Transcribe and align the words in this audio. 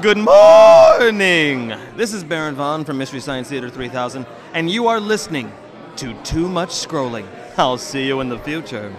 Good 0.00 0.16
morning! 0.16 1.68
This 1.98 2.14
is 2.14 2.24
Baron 2.24 2.54
Vaughn 2.54 2.82
from 2.82 2.96
Mystery 2.96 3.20
Science 3.20 3.50
Theater 3.50 3.68
3000, 3.68 4.24
and 4.54 4.70
you 4.70 4.88
are 4.88 4.98
listening 4.98 5.52
to 5.96 6.14
Too 6.22 6.48
Much 6.48 6.70
Scrolling. 6.70 7.26
I'll 7.58 7.76
see 7.76 8.06
you 8.06 8.20
in 8.20 8.30
the 8.30 8.38
future. 8.38 8.90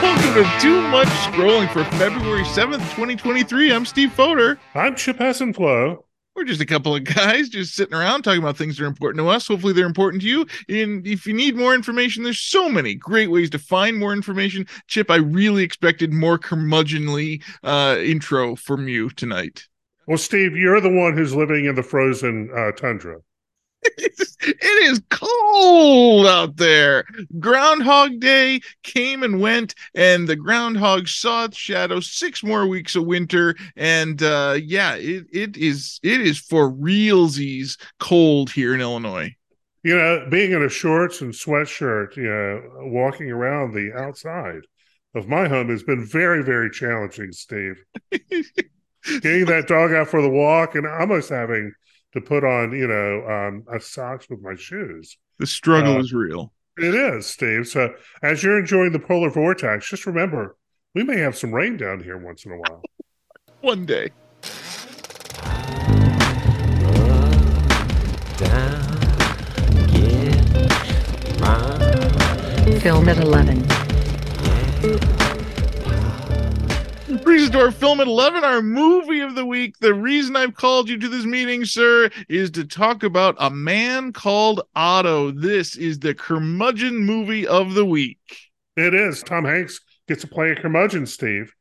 Welcome 0.00 0.32
to 0.32 0.58
Too 0.58 0.80
Much 0.88 1.08
Scrolling 1.08 1.70
for 1.70 1.84
February 1.98 2.44
7th, 2.44 2.78
2023. 2.94 3.74
I'm 3.74 3.84
Steve 3.84 4.10
Fodor. 4.10 4.58
I'm 4.74 4.96
Chip 4.96 5.18
Flow. 5.18 6.06
We're 6.34 6.44
just 6.44 6.62
a 6.62 6.66
couple 6.66 6.94
of 6.94 7.04
guys 7.04 7.50
just 7.50 7.74
sitting 7.74 7.94
around 7.94 8.22
talking 8.22 8.42
about 8.42 8.56
things 8.56 8.76
that 8.76 8.84
are 8.84 8.88
important 8.88 9.22
to 9.22 9.28
us. 9.28 9.48
Hopefully, 9.48 9.72
they're 9.72 9.86
important 9.86 10.22
to 10.22 10.28
you. 10.28 10.46
And 10.68 11.06
if 11.06 11.26
you 11.26 11.34
need 11.34 11.56
more 11.56 11.74
information, 11.74 12.22
there's 12.22 12.40
so 12.40 12.68
many 12.68 12.94
great 12.94 13.30
ways 13.30 13.50
to 13.50 13.58
find 13.58 13.98
more 13.98 14.12
information. 14.12 14.66
Chip, 14.86 15.10
I 15.10 15.16
really 15.16 15.62
expected 15.62 16.12
more 16.12 16.38
curmudgeonly 16.38 17.42
uh, 17.62 17.98
intro 18.00 18.56
from 18.56 18.88
you 18.88 19.10
tonight. 19.10 19.68
Well, 20.06 20.18
Steve, 20.18 20.56
you're 20.56 20.80
the 20.80 20.90
one 20.90 21.16
who's 21.16 21.34
living 21.34 21.66
in 21.66 21.74
the 21.74 21.82
frozen 21.82 22.50
uh, 22.56 22.72
tundra. 22.72 23.18
It 23.82 24.90
is 24.90 25.02
cold 25.10 26.26
out 26.26 26.56
there. 26.56 27.04
Groundhog 27.38 28.20
Day 28.20 28.60
came 28.82 29.22
and 29.22 29.40
went, 29.40 29.74
and 29.94 30.28
the 30.28 30.36
groundhog 30.36 31.08
saw 31.08 31.44
its 31.44 31.56
shadow. 31.56 32.00
Six 32.00 32.42
more 32.42 32.66
weeks 32.66 32.96
of 32.96 33.04
winter, 33.04 33.56
and 33.76 34.22
uh, 34.22 34.58
yeah, 34.62 34.94
it, 34.94 35.26
it 35.32 35.56
is 35.56 36.00
it 36.02 36.20
is 36.20 36.38
for 36.38 36.70
realsies 36.70 37.78
cold 37.98 38.50
here 38.50 38.74
in 38.74 38.80
Illinois. 38.80 39.34
You 39.82 39.96
know, 39.96 40.26
being 40.30 40.52
in 40.52 40.62
a 40.62 40.68
shorts 40.68 41.20
and 41.22 41.32
sweatshirt, 41.32 42.16
you 42.16 42.24
know, 42.24 42.62
walking 42.86 43.30
around 43.30 43.74
the 43.74 43.92
outside 43.92 44.62
of 45.14 45.28
my 45.28 45.48
home 45.48 45.68
has 45.68 45.82
been 45.82 46.06
very, 46.06 46.42
very 46.42 46.70
challenging, 46.70 47.32
Steve. 47.32 47.82
Getting 48.10 49.46
that 49.46 49.66
dog 49.66 49.92
out 49.92 50.08
for 50.08 50.22
the 50.22 50.30
walk 50.30 50.76
and 50.76 50.86
almost 50.86 51.30
having 51.30 51.72
to 52.12 52.20
put 52.20 52.44
on, 52.44 52.72
you 52.72 52.86
know, 52.86 53.26
um, 53.26 53.64
a 53.72 53.80
socks 53.80 54.28
with 54.28 54.42
my 54.42 54.54
shoes. 54.54 55.16
The 55.38 55.46
struggle 55.46 55.96
uh, 55.96 56.00
is 56.00 56.12
real. 56.12 56.52
It 56.78 56.94
is, 56.94 57.26
Steve. 57.26 57.66
So 57.68 57.94
as 58.22 58.42
you're 58.42 58.58
enjoying 58.58 58.92
the 58.92 58.98
polar 58.98 59.30
vortex, 59.30 59.88
just 59.88 60.06
remember 60.06 60.56
we 60.94 61.02
may 61.04 61.18
have 61.18 61.36
some 61.36 61.52
rain 61.52 61.76
down 61.76 62.02
here 62.02 62.18
once 62.18 62.44
in 62.44 62.52
a 62.52 62.56
while. 62.56 62.82
One 63.60 63.86
day. 63.86 64.10
Film 72.80 73.08
at 73.08 73.18
11 73.18 75.11
brings 77.24 77.42
us 77.44 77.50
to 77.50 77.60
our 77.60 77.70
film 77.70 78.00
at 78.00 78.06
11, 78.06 78.44
our 78.44 78.62
movie 78.62 79.20
of 79.20 79.34
the 79.34 79.44
week. 79.44 79.78
The 79.78 79.94
reason 79.94 80.36
I've 80.36 80.54
called 80.54 80.88
you 80.88 80.98
to 80.98 81.08
this 81.08 81.24
meeting, 81.24 81.64
sir, 81.64 82.10
is 82.28 82.50
to 82.52 82.64
talk 82.64 83.02
about 83.02 83.36
A 83.38 83.50
Man 83.50 84.12
Called 84.12 84.62
Otto. 84.74 85.30
This 85.30 85.76
is 85.76 85.98
the 85.98 86.14
curmudgeon 86.14 86.98
movie 86.98 87.46
of 87.46 87.74
the 87.74 87.84
week. 87.84 88.18
It 88.76 88.94
is. 88.94 89.22
Tom 89.22 89.44
Hanks 89.44 89.80
gets 90.08 90.22
to 90.22 90.28
play 90.28 90.50
a 90.50 90.56
curmudgeon, 90.56 91.06
Steve. 91.06 91.54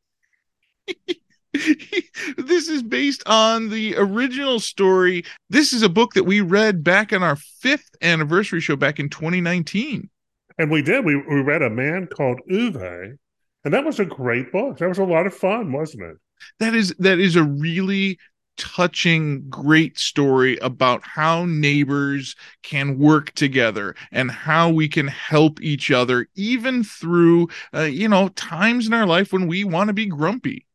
this 1.53 2.67
is 2.67 2.81
based 2.83 3.23
on 3.25 3.69
the 3.69 3.95
original 3.97 4.59
story. 4.59 5.23
This 5.49 5.73
is 5.73 5.83
a 5.83 5.89
book 5.89 6.13
that 6.13 6.23
we 6.23 6.41
read 6.41 6.83
back 6.83 7.13
on 7.13 7.23
our 7.23 7.35
fifth 7.35 7.89
anniversary 8.01 8.61
show 8.61 8.75
back 8.75 8.99
in 8.99 9.09
2019. 9.09 10.09
And 10.57 10.71
we 10.71 10.81
did. 10.81 11.05
We, 11.05 11.15
we 11.15 11.41
read 11.41 11.61
A 11.61 11.69
Man 11.69 12.07
Called 12.07 12.39
Ove 12.51 13.17
and 13.63 13.73
that 13.73 13.85
was 13.85 13.99
a 13.99 14.05
great 14.05 14.51
book. 14.51 14.77
That 14.77 14.89
was 14.89 14.97
a 14.97 15.03
lot 15.03 15.27
of 15.27 15.33
fun, 15.33 15.71
wasn't 15.71 16.03
it? 16.03 16.17
That 16.59 16.73
is 16.73 16.95
that 16.99 17.19
is 17.19 17.35
a 17.35 17.43
really 17.43 18.17
touching 18.57 19.49
great 19.49 19.97
story 19.97 20.57
about 20.57 21.01
how 21.03 21.45
neighbors 21.45 22.35
can 22.63 22.99
work 22.99 23.31
together 23.31 23.95
and 24.11 24.29
how 24.29 24.69
we 24.69 24.87
can 24.87 25.07
help 25.07 25.61
each 25.61 25.89
other 25.89 26.27
even 26.35 26.83
through 26.83 27.47
uh, 27.73 27.81
you 27.81 28.07
know 28.07 28.27
times 28.29 28.87
in 28.87 28.93
our 28.93 29.05
life 29.05 29.33
when 29.33 29.47
we 29.47 29.63
want 29.63 29.87
to 29.87 29.93
be 29.93 30.05
grumpy 30.05 30.67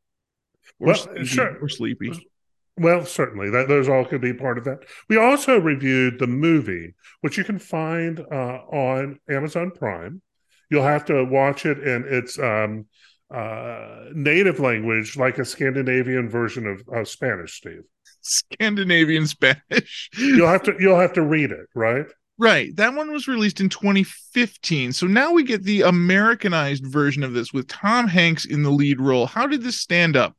or 0.81 0.89
well, 0.89 0.97
sleepy, 0.97 1.25
sure. 1.27 1.59
or 1.61 1.69
sleepy 1.69 2.29
well 2.79 3.05
certainly 3.05 3.51
that 3.51 3.69
those 3.69 3.89
all 3.89 4.05
could 4.05 4.21
be 4.21 4.33
part 4.33 4.59
of 4.59 4.65
that 4.65 4.79
we 5.09 5.17
also 5.17 5.61
reviewed 5.61 6.19
the 6.19 6.27
movie 6.27 6.95
which 7.21 7.39
you 7.39 7.45
can 7.45 7.59
find 7.59 8.21
uh, 8.33 8.59
on 8.73 9.21
amazon 9.29 9.71
prime 9.71 10.21
you'll 10.71 10.83
have 10.83 11.05
to 11.07 11.25
watch 11.25 11.67
it 11.67 11.79
in 11.79 12.05
its 12.09 12.39
um, 12.39 12.87
uh, 13.35 14.07
native 14.15 14.61
language, 14.61 15.17
like 15.17 15.39
a 15.39 15.45
Scandinavian 15.45 16.29
version 16.29 16.67
of, 16.67 16.83
of 16.93 17.09
Spanish, 17.09 17.55
Steve. 17.55 17.83
Scandinavian 18.21 19.27
Spanish. 19.27 20.11
you'll 20.17 20.49
have 20.49 20.63
to 20.65 20.75
you'll 20.79 20.99
have 20.99 21.13
to 21.15 21.23
read 21.23 21.51
it, 21.51 21.67
right? 21.75 22.07
Right. 22.39 22.75
That 22.77 22.95
one 22.95 23.11
was 23.11 23.29
released 23.29 23.61
in 23.61 23.69
2015. 23.71 24.93
So 24.93 25.07
now 25.07 25.33
we 25.33 25.43
get 25.43 25.63
the 25.63 25.83
Americanized 25.83 26.85
version 26.87 27.23
of 27.23 27.33
this 27.33 27.53
with 27.53 27.67
Tom 27.67 28.09
Hanks 28.09 28.45
in 28.45 28.63
the 28.63 28.71
lead 28.71 29.01
role. 29.01 29.27
How 29.27 29.47
did 29.47 29.63
this 29.63 29.81
stand 29.81 30.17
up? 30.17 30.37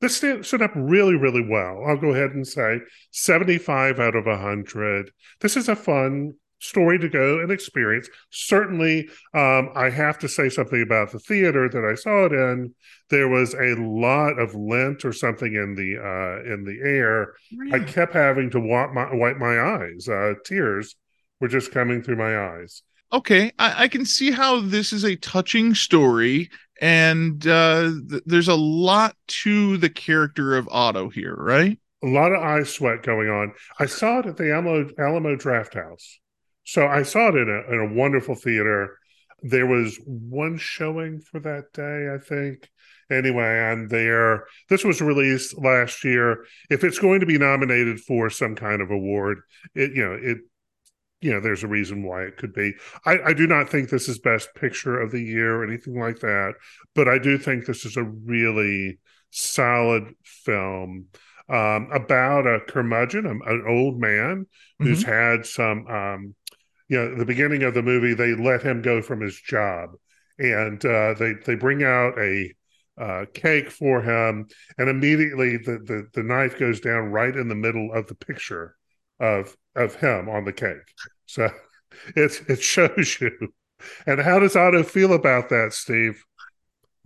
This 0.00 0.16
stand, 0.16 0.44
stood 0.44 0.62
up 0.62 0.72
really, 0.74 1.14
really 1.14 1.46
well. 1.48 1.84
I'll 1.86 1.96
go 1.96 2.10
ahead 2.10 2.32
and 2.32 2.46
say 2.46 2.80
75 3.12 4.00
out 4.00 4.16
of 4.16 4.26
100. 4.26 5.12
This 5.40 5.56
is 5.56 5.68
a 5.68 5.76
fun, 5.76 6.34
story 6.62 6.98
to 6.98 7.08
go 7.08 7.40
and 7.40 7.50
experience. 7.50 8.08
Certainly, 8.30 9.08
um, 9.34 9.70
I 9.74 9.90
have 9.90 10.18
to 10.20 10.28
say 10.28 10.48
something 10.48 10.80
about 10.80 11.10
the 11.10 11.18
theater 11.18 11.68
that 11.68 11.84
I 11.84 11.94
saw 11.96 12.26
it 12.26 12.32
in. 12.32 12.74
There 13.10 13.28
was 13.28 13.54
a 13.54 13.74
lot 13.74 14.38
of 14.38 14.54
lint 14.54 15.04
or 15.04 15.12
something 15.12 15.52
in 15.54 15.74
the 15.74 15.98
uh, 15.98 16.52
in 16.52 16.64
the 16.64 16.78
air. 16.82 17.34
Really? 17.56 17.72
I 17.72 17.84
kept 17.84 18.14
having 18.14 18.50
to 18.50 18.60
wipe 18.60 18.92
my, 18.92 19.12
wipe 19.12 19.38
my 19.38 19.60
eyes. 19.60 20.08
Uh, 20.08 20.34
tears 20.44 20.94
were 21.40 21.48
just 21.48 21.72
coming 21.72 22.02
through 22.02 22.16
my 22.16 22.38
eyes. 22.38 22.82
Okay, 23.12 23.52
I, 23.58 23.84
I 23.84 23.88
can 23.88 24.06
see 24.06 24.30
how 24.30 24.60
this 24.60 24.92
is 24.92 25.04
a 25.04 25.16
touching 25.16 25.74
story, 25.74 26.48
and 26.80 27.46
uh, 27.46 27.90
th- 28.08 28.22
there's 28.24 28.48
a 28.48 28.54
lot 28.54 29.14
to 29.26 29.76
the 29.76 29.90
character 29.90 30.56
of 30.56 30.68
Otto 30.70 31.10
here, 31.10 31.36
right? 31.36 31.78
A 32.02 32.06
lot 32.06 32.32
of 32.32 32.42
eye 32.42 32.62
sweat 32.62 33.02
going 33.02 33.28
on. 33.28 33.52
I 33.78 33.86
saw 33.86 34.20
it 34.20 34.26
at 34.26 34.36
the 34.36 34.52
Alamo, 34.52 34.88
Alamo 34.98 35.36
Drafthouse. 35.36 36.16
So 36.64 36.86
I 36.86 37.02
saw 37.02 37.28
it 37.28 37.36
in 37.36 37.48
a, 37.48 37.72
in 37.72 37.90
a 37.90 37.94
wonderful 37.94 38.34
theater. 38.34 38.98
There 39.42 39.66
was 39.66 39.98
one 40.06 40.56
showing 40.56 41.20
for 41.20 41.40
that 41.40 41.72
day, 41.72 42.08
I 42.14 42.18
think. 42.18 42.70
Anyway, 43.10 43.44
I'm 43.44 43.88
there. 43.88 44.46
This 44.68 44.84
was 44.84 45.02
released 45.02 45.58
last 45.58 46.04
year. 46.04 46.44
If 46.70 46.84
it's 46.84 46.98
going 46.98 47.20
to 47.20 47.26
be 47.26 47.38
nominated 47.38 48.00
for 48.00 48.30
some 48.30 48.54
kind 48.54 48.80
of 48.80 48.90
award, 48.90 49.40
it 49.74 49.92
you 49.94 50.04
know 50.04 50.12
it 50.14 50.38
you 51.20 51.32
know 51.32 51.40
there's 51.40 51.64
a 51.64 51.68
reason 51.68 52.04
why 52.04 52.22
it 52.22 52.36
could 52.36 52.54
be. 52.54 52.72
I, 53.04 53.18
I 53.26 53.32
do 53.32 53.46
not 53.46 53.68
think 53.68 53.88
this 53.90 54.08
is 54.08 54.18
best 54.18 54.54
picture 54.54 54.98
of 54.98 55.10
the 55.10 55.20
year 55.20 55.56
or 55.56 55.64
anything 55.64 55.98
like 55.98 56.20
that, 56.20 56.54
but 56.94 57.08
I 57.08 57.18
do 57.18 57.36
think 57.36 57.66
this 57.66 57.84
is 57.84 57.96
a 57.96 58.04
really 58.04 58.98
solid 59.30 60.14
film 60.22 61.06
um, 61.48 61.88
about 61.92 62.46
a 62.46 62.60
curmudgeon, 62.60 63.26
an 63.26 63.64
old 63.68 64.00
man 64.00 64.46
who's 64.78 65.04
mm-hmm. 65.04 65.12
had 65.12 65.46
some 65.46 65.86
um, 65.86 66.34
you 66.92 66.98
know, 66.98 67.14
the 67.14 67.24
beginning 67.24 67.62
of 67.62 67.72
the 67.72 67.80
movie, 67.80 68.12
they 68.12 68.34
let 68.34 68.62
him 68.62 68.82
go 68.82 69.00
from 69.00 69.22
his 69.22 69.40
job, 69.40 69.92
and 70.38 70.84
uh, 70.84 71.14
they 71.14 71.32
they 71.46 71.54
bring 71.54 71.82
out 71.82 72.18
a 72.18 72.52
uh, 73.00 73.24
cake 73.32 73.70
for 73.70 74.02
him, 74.02 74.46
and 74.76 74.90
immediately 74.90 75.56
the, 75.56 75.78
the 75.86 76.06
the 76.12 76.22
knife 76.22 76.58
goes 76.58 76.80
down 76.80 77.10
right 77.10 77.34
in 77.34 77.48
the 77.48 77.54
middle 77.54 77.90
of 77.94 78.08
the 78.08 78.14
picture 78.14 78.76
of 79.18 79.56
of 79.74 79.94
him 79.94 80.28
on 80.28 80.44
the 80.44 80.52
cake. 80.52 80.92
So 81.24 81.48
it 82.14 82.42
it 82.46 82.60
shows 82.60 83.16
you. 83.22 83.54
And 84.06 84.20
how 84.20 84.38
does 84.38 84.54
Otto 84.54 84.82
feel 84.82 85.14
about 85.14 85.48
that, 85.48 85.72
Steve? 85.72 86.22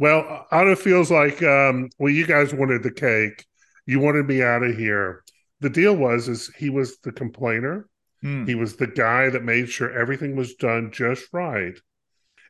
Well, 0.00 0.46
Otto 0.50 0.74
feels 0.74 1.12
like, 1.12 1.44
um, 1.44 1.90
well, 2.00 2.12
you 2.12 2.26
guys 2.26 2.52
wanted 2.52 2.82
the 2.82 2.90
cake, 2.90 3.46
you 3.86 4.00
wanted 4.00 4.26
me 4.26 4.42
out 4.42 4.64
of 4.64 4.76
here. 4.76 5.22
The 5.60 5.70
deal 5.70 5.94
was, 5.94 6.28
is 6.28 6.52
he 6.58 6.70
was 6.70 6.98
the 6.98 7.12
complainer 7.12 7.88
Mm. 8.26 8.48
He 8.48 8.56
was 8.56 8.76
the 8.76 8.88
guy 8.88 9.30
that 9.30 9.44
made 9.44 9.68
sure 9.68 9.96
everything 9.96 10.34
was 10.34 10.54
done 10.54 10.90
just 10.90 11.32
right. 11.32 11.78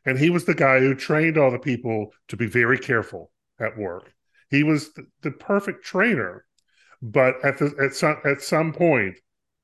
And 0.05 0.17
he 0.17 0.31
was 0.31 0.45
the 0.45 0.55
guy 0.55 0.79
who 0.79 0.95
trained 0.95 1.37
all 1.37 1.51
the 1.51 1.59
people 1.59 2.13
to 2.29 2.37
be 2.37 2.47
very 2.47 2.79
careful 2.79 3.31
at 3.59 3.77
work. 3.77 4.11
He 4.49 4.63
was 4.63 4.93
the, 4.93 5.05
the 5.21 5.31
perfect 5.31 5.83
trainer, 5.83 6.45
but 7.01 7.35
at 7.43 7.59
the 7.59 7.75
at 7.79 7.93
some 7.93 8.17
at 8.25 8.41
some 8.41 8.73
point, 8.73 9.19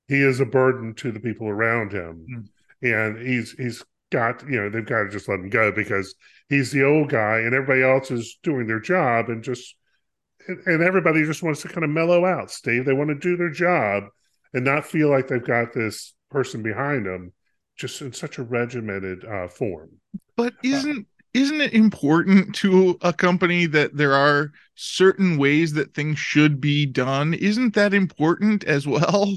he 0.07 0.21
is 0.21 0.39
a 0.39 0.45
burden 0.45 0.93
to 0.95 1.11
the 1.11 1.21
people 1.21 1.47
around 1.47 1.93
him, 1.93 2.27
mm. 2.29 2.47
and 2.81 3.25
he's 3.25 3.53
he's 3.53 3.83
got 4.11 4.47
you 4.47 4.61
know 4.61 4.69
they've 4.69 4.85
got 4.85 5.03
to 5.03 5.09
just 5.09 5.27
let 5.27 5.39
him 5.39 5.49
go 5.49 5.71
because 5.71 6.13
he's 6.47 6.71
the 6.71 6.83
old 6.83 7.09
guy 7.09 7.39
and 7.39 7.55
everybody 7.55 7.81
else 7.81 8.11
is 8.11 8.37
doing 8.43 8.67
their 8.67 8.79
job 8.79 9.29
and 9.29 9.43
just 9.43 9.75
and 10.47 10.83
everybody 10.83 11.25
just 11.25 11.41
wants 11.41 11.63
to 11.63 11.67
kind 11.67 11.83
of 11.83 11.89
mellow 11.89 12.23
out 12.23 12.51
steve 12.51 12.85
they 12.85 12.93
want 12.93 13.09
to 13.09 13.15
do 13.15 13.35
their 13.35 13.49
job 13.49 14.03
and 14.53 14.65
not 14.65 14.85
feel 14.85 15.09
like 15.09 15.27
they've 15.27 15.43
got 15.43 15.73
this 15.73 16.13
person 16.29 16.61
behind 16.61 17.05
them 17.05 17.33
just 17.77 18.01
in 18.01 18.13
such 18.13 18.37
a 18.37 18.43
regimented 18.43 19.25
uh, 19.25 19.47
form. 19.47 19.89
But 20.35 20.53
isn't 20.63 21.07
isn't 21.33 21.61
it 21.61 21.73
important 21.73 22.53
to 22.55 22.97
a 23.01 23.11
company 23.11 23.65
that 23.65 23.97
there 23.97 24.13
are 24.13 24.51
certain 24.75 25.37
ways 25.37 25.73
that 25.73 25.93
things 25.95 26.19
should 26.19 26.61
be 26.61 26.85
done? 26.85 27.33
Isn't 27.33 27.73
that 27.73 27.93
important 27.93 28.63
as 28.65 28.85
well? 28.85 29.35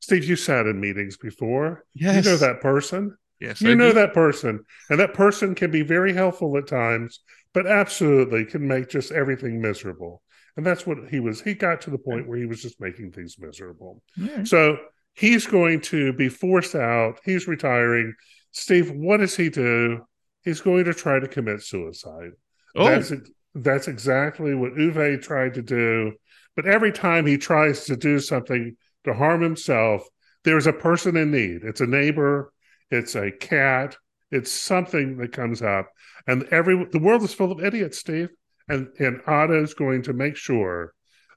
Steve, 0.00 0.24
you 0.24 0.36
sat 0.36 0.66
in 0.66 0.80
meetings 0.80 1.16
before. 1.16 1.84
Yes. 1.94 2.24
You 2.24 2.30
know 2.30 2.36
that 2.36 2.60
person. 2.60 3.16
Yes, 3.40 3.60
you 3.60 3.72
I 3.72 3.74
know 3.74 3.88
do. 3.88 3.94
that 3.94 4.14
person. 4.14 4.64
And 4.88 5.00
that 5.00 5.14
person 5.14 5.54
can 5.54 5.70
be 5.70 5.82
very 5.82 6.12
helpful 6.12 6.56
at 6.56 6.68
times, 6.68 7.20
but 7.56 7.66
absolutely 7.66 8.44
can 8.44 8.68
make 8.68 8.86
just 8.86 9.10
everything 9.10 9.62
miserable. 9.62 10.22
And 10.58 10.66
that's 10.66 10.86
what 10.86 11.08
he 11.08 11.20
was. 11.20 11.40
He 11.40 11.54
got 11.54 11.80
to 11.80 11.90
the 11.90 11.96
point 11.96 12.28
where 12.28 12.36
he 12.36 12.44
was 12.44 12.60
just 12.60 12.78
making 12.82 13.12
things 13.12 13.36
miserable. 13.38 14.02
Yeah. 14.14 14.44
So 14.44 14.76
he's 15.14 15.46
going 15.46 15.80
to 15.92 16.12
be 16.12 16.28
forced 16.28 16.74
out. 16.74 17.18
He's 17.24 17.48
retiring. 17.48 18.14
Steve, 18.52 18.90
what 18.90 19.20
does 19.20 19.34
he 19.34 19.48
do? 19.48 20.04
He's 20.44 20.60
going 20.60 20.84
to 20.84 20.92
try 20.92 21.18
to 21.18 21.26
commit 21.26 21.62
suicide. 21.62 22.32
Oh, 22.76 22.84
That's 22.84 23.10
that's 23.54 23.88
exactly 23.88 24.54
what 24.54 24.78
Ove 24.78 25.22
tried 25.22 25.54
to 25.54 25.62
do. 25.62 26.12
But 26.56 26.66
every 26.66 26.92
time 26.92 27.24
he 27.24 27.38
tries 27.38 27.86
to 27.86 27.96
do 27.96 28.20
something 28.20 28.76
to 29.04 29.14
harm 29.14 29.40
himself, 29.40 30.06
there's 30.44 30.66
a 30.66 30.74
person 30.74 31.16
in 31.16 31.30
need. 31.30 31.62
It's 31.64 31.80
a 31.80 31.86
neighbor, 31.86 32.52
it's 32.90 33.14
a 33.14 33.30
cat, 33.30 33.96
it's 34.30 34.52
something 34.52 35.16
that 35.18 35.32
comes 35.32 35.62
up. 35.62 35.88
And 36.26 36.44
every 36.50 36.84
the 36.90 36.98
world 36.98 37.22
is 37.22 37.34
full 37.34 37.52
of 37.52 37.62
idiots, 37.64 37.98
Steve. 37.98 38.30
And 38.68 38.88
and 38.98 39.20
Otto 39.26 39.62
is 39.62 39.74
going 39.74 40.02
to 40.02 40.12
make 40.12 40.36
sure 40.36 40.92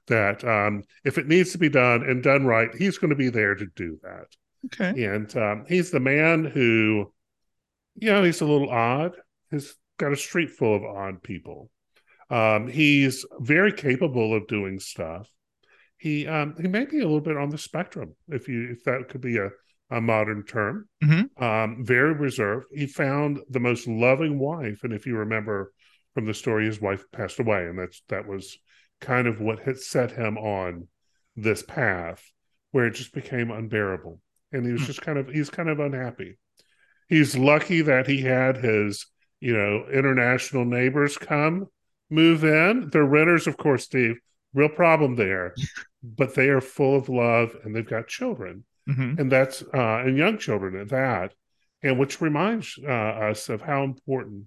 that 0.08 0.44
um, 0.44 0.82
if 1.04 1.18
it 1.18 1.28
needs 1.28 1.52
to 1.52 1.58
be 1.58 1.68
done 1.68 2.02
and 2.02 2.22
done 2.22 2.44
right, 2.44 2.74
he's 2.74 2.98
going 2.98 3.10
to 3.10 3.16
be 3.16 3.30
there 3.30 3.54
to 3.54 3.66
do 3.76 3.98
that. 4.02 4.26
okay. 4.66 5.04
And 5.04 5.34
um, 5.36 5.64
he's 5.68 5.90
the 5.90 6.00
man 6.00 6.44
who, 6.44 7.12
you 7.94 8.10
know, 8.10 8.24
he's 8.24 8.40
a 8.40 8.46
little 8.46 8.70
odd. 8.70 9.12
He's 9.50 9.74
got 9.98 10.12
a 10.12 10.16
street 10.16 10.50
full 10.50 10.74
of 10.74 10.82
odd 10.82 11.22
people. 11.22 11.70
Um, 12.28 12.68
he's 12.68 13.24
very 13.38 13.72
capable 13.72 14.34
of 14.34 14.46
doing 14.48 14.80
stuff. 14.80 15.28
He 15.96 16.26
um, 16.26 16.54
he 16.60 16.66
may 16.66 16.86
be 16.86 16.98
a 16.98 17.04
little 17.04 17.20
bit 17.20 17.36
on 17.36 17.50
the 17.50 17.58
spectrum, 17.58 18.16
if 18.28 18.48
you 18.48 18.70
if 18.70 18.84
that 18.84 19.08
could 19.08 19.20
be 19.20 19.36
a, 19.36 19.50
a 19.90 20.00
modern 20.00 20.44
term. 20.44 20.88
Mhm. 21.02 21.42
Um, 21.42 21.84
very 21.84 22.12
reserved. 22.14 22.66
He 22.72 22.86
found 22.86 23.40
the 23.48 23.60
most 23.60 23.86
loving 23.88 24.38
wife, 24.38 24.84
and 24.84 24.92
if 24.92 25.06
you 25.06 25.16
remember 25.16 25.72
from 26.14 26.26
the 26.26 26.34
story, 26.34 26.66
his 26.66 26.80
wife 26.80 27.04
passed 27.12 27.38
away, 27.40 27.66
and 27.66 27.78
that's 27.78 28.02
that 28.08 28.26
was 28.26 28.58
kind 29.00 29.26
of 29.26 29.40
what 29.40 29.60
had 29.60 29.78
set 29.78 30.12
him 30.12 30.36
on 30.38 30.88
this 31.36 31.62
path 31.62 32.22
where 32.72 32.86
it 32.86 32.94
just 32.94 33.12
became 33.12 33.50
unbearable 33.50 34.20
and 34.52 34.66
he 34.66 34.72
was 34.72 34.82
Hmm. 34.82 34.86
just 34.86 35.02
kind 35.02 35.18
of 35.18 35.28
he's 35.28 35.48
kind 35.50 35.68
of 35.68 35.80
unhappy 35.80 36.38
he's 37.08 37.36
lucky 37.36 37.82
that 37.82 38.06
he 38.06 38.20
had 38.22 38.58
his 38.58 39.06
you 39.40 39.56
know 39.56 39.86
international 39.92 40.64
neighbors 40.64 41.16
come 41.16 41.66
move 42.10 42.44
in 42.44 42.90
they're 42.90 43.04
renters 43.04 43.46
of 43.46 43.56
course 43.56 43.84
steve 43.84 44.18
real 44.54 44.68
problem 44.68 45.16
there 45.16 45.54
but 46.02 46.34
they 46.34 46.48
are 46.48 46.60
full 46.60 46.96
of 46.96 47.08
love 47.08 47.56
and 47.64 47.74
they've 47.74 47.88
got 47.88 48.06
children 48.08 48.64
Mhm. 48.90 49.18
and 49.20 49.30
that's 49.32 49.62
uh 49.74 50.02
and 50.04 50.16
young 50.16 50.38
children 50.38 50.76
at 50.76 50.88
that 50.88 51.34
and 51.82 51.98
which 51.98 52.20
reminds 52.20 52.78
uh, 52.82 52.90
us 53.30 53.48
of 53.48 53.62
how 53.62 53.84
important 53.84 54.46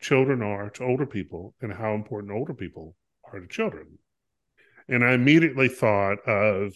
children 0.00 0.42
are 0.42 0.70
to 0.70 0.84
older 0.84 1.06
people 1.06 1.54
and 1.60 1.72
how 1.72 1.94
important 1.94 2.32
older 2.32 2.54
people 2.54 2.96
are 3.24 3.40
to 3.40 3.46
children 3.46 3.98
and 4.88 5.04
i 5.04 5.12
immediately 5.12 5.68
thought 5.68 6.18
of 6.26 6.72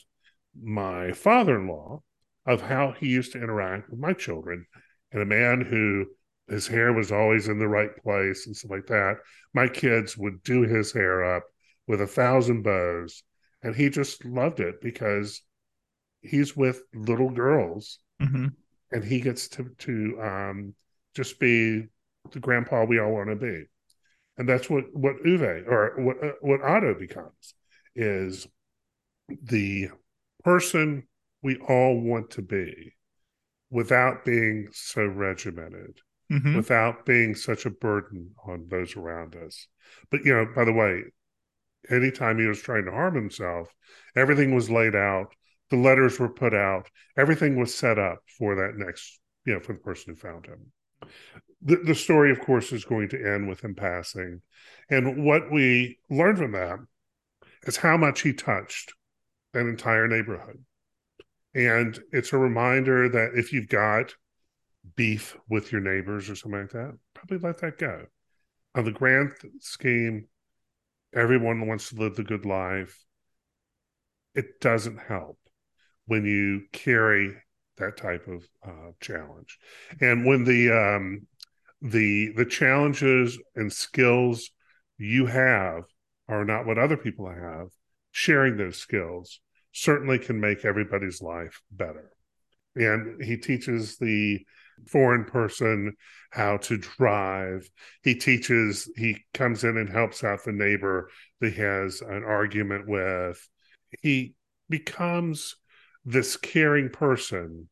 my 0.62 1.12
father-in-law 1.12 2.00
of 2.46 2.60
how 2.62 2.92
he 2.92 3.08
used 3.08 3.32
to 3.32 3.42
interact 3.42 3.90
with 3.90 3.98
my 3.98 4.12
children 4.12 4.66
and 5.12 5.22
a 5.22 5.26
man 5.26 5.60
who 5.60 6.06
his 6.48 6.66
hair 6.66 6.92
was 6.92 7.10
always 7.12 7.48
in 7.48 7.58
the 7.58 7.68
right 7.68 7.96
place 8.02 8.46
and 8.46 8.56
stuff 8.56 8.70
like 8.70 8.86
that 8.86 9.16
my 9.54 9.66
kids 9.68 10.16
would 10.16 10.42
do 10.42 10.62
his 10.62 10.92
hair 10.92 11.36
up 11.36 11.44
with 11.86 12.00
a 12.00 12.06
thousand 12.06 12.62
bows 12.62 13.22
and 13.62 13.74
he 13.74 13.88
just 13.88 14.24
loved 14.24 14.60
it 14.60 14.80
because 14.80 15.40
he's 16.22 16.56
with 16.56 16.82
little 16.94 17.30
girls 17.30 17.98
Mhm. 18.20 18.54
and 18.90 19.04
he 19.04 19.20
gets 19.20 19.48
to 19.48 19.68
to 19.78 20.20
um, 20.22 20.74
just 21.14 21.38
be 21.40 21.88
the 22.30 22.40
grandpa 22.40 22.84
we 22.84 22.98
all 23.00 23.12
want 23.12 23.28
to 23.30 23.36
be, 23.36 23.64
and 24.38 24.48
that's 24.48 24.70
what 24.70 24.84
what 24.94 25.16
Ove 25.26 25.66
or 25.66 25.94
what 26.02 26.22
uh, 26.24 26.32
what 26.40 26.62
Otto 26.62 26.94
becomes 26.94 27.54
is 27.94 28.46
the 29.42 29.88
person 30.44 31.06
we 31.42 31.56
all 31.68 32.00
want 32.00 32.30
to 32.30 32.42
be, 32.42 32.94
without 33.70 34.24
being 34.24 34.68
so 34.72 35.04
regimented, 35.06 36.00
Mhm. 36.30 36.54
without 36.56 37.04
being 37.04 37.34
such 37.34 37.66
a 37.66 37.70
burden 37.70 38.34
on 38.44 38.68
those 38.68 38.96
around 38.96 39.34
us. 39.36 39.66
But 40.10 40.24
you 40.24 40.32
know, 40.34 40.46
by 40.46 40.64
the 40.64 40.72
way, 40.72 41.02
anytime 41.90 42.38
he 42.38 42.46
was 42.46 42.62
trying 42.62 42.84
to 42.84 42.92
harm 42.92 43.14
himself, 43.14 43.74
everything 44.14 44.54
was 44.54 44.70
laid 44.70 44.94
out. 44.94 45.34
The 45.72 45.78
letters 45.78 46.20
were 46.20 46.28
put 46.28 46.52
out. 46.52 46.90
Everything 47.16 47.58
was 47.58 47.74
set 47.74 47.98
up 47.98 48.18
for 48.38 48.54
that 48.56 48.74
next, 48.76 49.18
you 49.46 49.54
know, 49.54 49.60
for 49.60 49.72
the 49.72 49.78
person 49.78 50.12
who 50.12 50.20
found 50.20 50.44
him. 50.44 50.70
The, 51.62 51.76
the 51.76 51.94
story, 51.94 52.30
of 52.30 52.40
course, 52.40 52.72
is 52.72 52.84
going 52.84 53.08
to 53.08 53.26
end 53.26 53.48
with 53.48 53.64
him 53.64 53.74
passing. 53.74 54.42
And 54.90 55.24
what 55.24 55.50
we 55.50 55.98
learned 56.10 56.36
from 56.36 56.52
that 56.52 56.78
is 57.62 57.78
how 57.78 57.96
much 57.96 58.20
he 58.20 58.34
touched 58.34 58.92
that 59.54 59.60
entire 59.60 60.06
neighborhood. 60.06 60.62
And 61.54 61.98
it's 62.12 62.34
a 62.34 62.38
reminder 62.38 63.08
that 63.08 63.30
if 63.34 63.54
you've 63.54 63.68
got 63.68 64.14
beef 64.94 65.38
with 65.48 65.72
your 65.72 65.80
neighbors 65.80 66.28
or 66.28 66.36
something 66.36 66.60
like 66.60 66.72
that, 66.72 66.98
probably 67.14 67.38
let 67.38 67.62
that 67.62 67.78
go. 67.78 68.04
On 68.74 68.84
the 68.84 68.92
grand 68.92 69.32
scheme, 69.60 70.28
everyone 71.14 71.66
wants 71.66 71.88
to 71.88 71.96
live 71.96 72.16
the 72.16 72.24
good 72.24 72.44
life. 72.44 73.02
It 74.34 74.60
doesn't 74.60 74.98
help 74.98 75.38
when 76.12 76.26
you 76.26 76.60
carry 76.72 77.34
that 77.78 77.96
type 77.96 78.28
of 78.28 78.46
uh, 78.62 78.92
challenge, 79.00 79.58
and 79.98 80.26
when 80.26 80.44
the 80.44 80.70
um, 80.70 81.26
the 81.80 82.32
the 82.36 82.44
challenges 82.44 83.38
and 83.56 83.72
skills 83.72 84.50
you 84.98 85.24
have 85.24 85.84
are 86.28 86.44
not 86.44 86.66
what 86.66 86.76
other 86.76 86.98
people 86.98 87.30
have. 87.30 87.68
Sharing 88.10 88.58
those 88.58 88.76
skills 88.76 89.40
certainly 89.72 90.18
can 90.18 90.38
make 90.38 90.66
everybody's 90.66 91.22
life 91.22 91.62
better. 91.70 92.12
And 92.76 93.24
he 93.24 93.38
teaches 93.38 93.96
the 93.96 94.44
foreign 94.86 95.24
person 95.24 95.94
how 96.30 96.58
to 96.58 96.76
drive. 96.76 97.70
He 98.02 98.14
teaches, 98.14 98.90
he 98.96 99.24
comes 99.32 99.64
in 99.64 99.78
and 99.78 99.88
helps 99.88 100.22
out 100.22 100.44
the 100.44 100.52
neighbor 100.52 101.08
that 101.40 101.54
he 101.54 101.60
has 101.62 102.02
an 102.02 102.22
argument 102.22 102.86
with. 102.86 103.48
He 104.02 104.34
becomes 104.68 105.56
this 106.04 106.36
caring 106.36 106.90
person, 106.90 107.68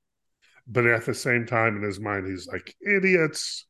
but 0.66 0.86
at 0.86 1.06
the 1.06 1.14
same 1.14 1.46
time, 1.46 1.76
in 1.76 1.82
his 1.82 2.00
mind, 2.00 2.26
he's 2.26 2.46
like, 2.46 2.74
idiots. 2.80 3.66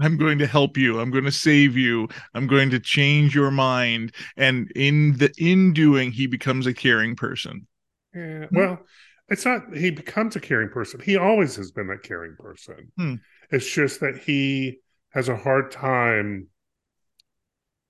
I'm 0.00 0.16
going 0.16 0.38
to 0.38 0.46
help 0.46 0.76
you. 0.78 0.98
I'm 0.98 1.10
going 1.10 1.24
to 1.24 1.32
save 1.32 1.76
you. 1.76 2.08
I'm 2.34 2.46
going 2.46 2.70
to 2.70 2.80
change 2.80 3.34
your 3.34 3.50
mind. 3.50 4.14
And 4.36 4.70
in 4.74 5.18
the 5.18 5.30
in 5.36 5.72
doing, 5.72 6.10
he 6.10 6.26
becomes 6.26 6.66
a 6.66 6.72
caring 6.74 7.16
person. 7.16 7.66
Yeah, 8.14 8.46
well, 8.50 8.80
it's 9.28 9.44
not 9.44 9.76
he 9.76 9.90
becomes 9.90 10.36
a 10.36 10.40
caring 10.40 10.70
person. 10.70 11.00
He 11.00 11.16
always 11.16 11.56
has 11.56 11.70
been 11.70 11.86
that 11.88 12.02
caring 12.02 12.36
person. 12.36 12.92
Hmm. 12.96 13.14
It's 13.50 13.70
just 13.70 14.00
that 14.00 14.18
he 14.18 14.78
has 15.10 15.28
a 15.28 15.36
hard 15.36 15.70
time 15.70 16.48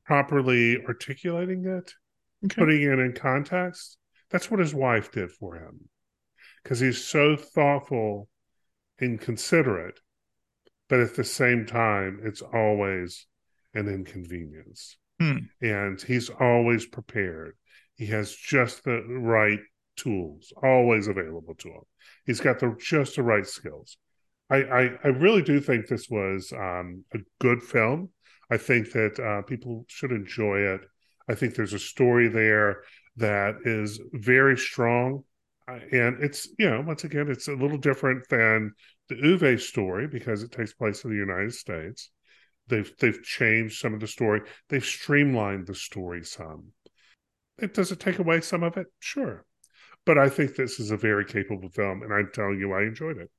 properly 0.04 0.82
articulating 0.86 1.64
it, 1.66 1.94
Okay. 2.44 2.54
putting 2.58 2.82
it 2.82 2.98
in 2.98 3.12
context. 3.12 3.96
That's 4.30 4.50
what 4.50 4.60
his 4.60 4.74
wife 4.74 5.10
did 5.10 5.30
for 5.32 5.56
him. 5.56 5.88
Because 6.62 6.80
he's 6.80 7.02
so 7.02 7.36
thoughtful 7.36 8.28
and 8.98 9.20
considerate, 9.20 9.98
but 10.88 11.00
at 11.00 11.16
the 11.16 11.24
same 11.24 11.66
time, 11.66 12.20
it's 12.22 12.42
always 12.42 13.26
an 13.74 13.88
inconvenience. 13.88 14.96
Hmm. 15.18 15.38
And 15.60 16.00
he's 16.00 16.30
always 16.30 16.86
prepared. 16.86 17.56
He 17.96 18.06
has 18.06 18.34
just 18.34 18.84
the 18.84 19.02
right 19.02 19.60
tools 19.96 20.52
always 20.62 21.08
available 21.08 21.54
to 21.56 21.68
him. 21.68 21.82
He's 22.24 22.40
got 22.40 22.58
the 22.58 22.76
just 22.78 23.16
the 23.16 23.22
right 23.22 23.46
skills. 23.46 23.96
I 24.48 24.56
I, 24.56 24.90
I 25.04 25.08
really 25.08 25.42
do 25.42 25.60
think 25.60 25.86
this 25.86 26.08
was 26.08 26.52
um, 26.52 27.04
a 27.14 27.18
good 27.40 27.62
film. 27.62 28.10
I 28.50 28.56
think 28.56 28.92
that 28.92 29.20
uh, 29.20 29.42
people 29.42 29.84
should 29.88 30.10
enjoy 30.10 30.60
it. 30.60 30.80
I 31.28 31.34
think 31.34 31.54
there's 31.54 31.74
a 31.74 31.78
story 31.78 32.28
there 32.28 32.82
that 33.16 33.56
is 33.64 34.00
very 34.12 34.56
strong, 34.56 35.24
and 35.68 36.22
it's 36.22 36.48
you 36.58 36.68
know 36.68 36.80
once 36.80 37.04
again 37.04 37.30
it's 37.30 37.48
a 37.48 37.54
little 37.54 37.78
different 37.78 38.28
than 38.28 38.72
the 39.08 39.20
Ove 39.32 39.60
story 39.60 40.06
because 40.06 40.42
it 40.42 40.52
takes 40.52 40.72
place 40.72 41.04
in 41.04 41.10
the 41.10 41.16
United 41.16 41.54
States. 41.54 42.10
They've 42.68 42.90
they've 42.98 43.22
changed 43.22 43.80
some 43.80 43.94
of 43.94 44.00
the 44.00 44.06
story. 44.06 44.42
They've 44.68 44.84
streamlined 44.84 45.66
the 45.66 45.74
story 45.74 46.24
some. 46.24 46.72
It 47.58 47.74
does 47.74 47.92
it 47.92 48.00
take 48.00 48.18
away 48.18 48.40
some 48.40 48.62
of 48.62 48.76
it? 48.76 48.86
Sure. 49.00 49.44
But 50.06 50.18
I 50.18 50.28
think 50.28 50.56
this 50.56 50.80
is 50.80 50.90
a 50.90 50.96
very 50.96 51.24
capable 51.24 51.68
film, 51.68 52.02
and 52.02 52.12
I'm 52.12 52.30
telling 52.32 52.58
you, 52.58 52.72
I 52.72 52.82
enjoyed 52.82 53.18
it. 53.18 53.30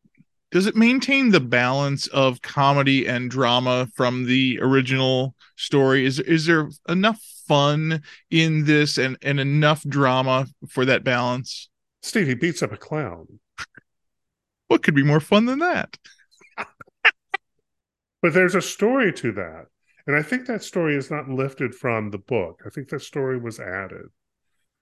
Does 0.51 0.65
it 0.67 0.75
maintain 0.75 1.31
the 1.31 1.39
balance 1.39 2.08
of 2.08 2.41
comedy 2.41 3.08
and 3.08 3.31
drama 3.31 3.88
from 3.96 4.25
the 4.25 4.60
original 4.62 5.36
story? 5.55 6.05
Is 6.05 6.20
is 6.20 6.46
there 6.46 6.70
enough 6.89 7.22
fun 7.48 8.01
in 8.29 8.65
this 8.65 8.98
and 8.98 9.17
and 9.22 9.39
enough 9.39 9.84
drama 9.88 10.48
for 10.70 10.86
that 10.86 11.03
balance? 11.03 11.70
stevie 12.03 12.34
beats 12.34 12.63
up 12.63 12.72
a 12.72 12.77
clown. 12.77 13.27
What 14.67 14.84
could 14.84 14.96
be 14.96 15.03
more 15.03 15.20
fun 15.20 15.46
than 15.46 15.60
that? 15.60 15.98
But 18.22 18.34
there's 18.34 18.55
a 18.55 18.62
story 18.62 19.12
to 19.13 19.31
that. 19.34 19.65
And 20.08 20.15
I 20.15 20.22
think 20.22 20.46
that 20.46 20.63
story 20.63 20.96
is 20.96 21.12
not 21.12 21.29
lifted 21.29 21.74
from 21.75 22.10
the 22.12 22.17
book. 22.17 22.62
I 22.65 22.70
think 22.70 22.89
that 22.89 23.01
story 23.01 23.38
was 23.39 23.60
added. 23.60 24.08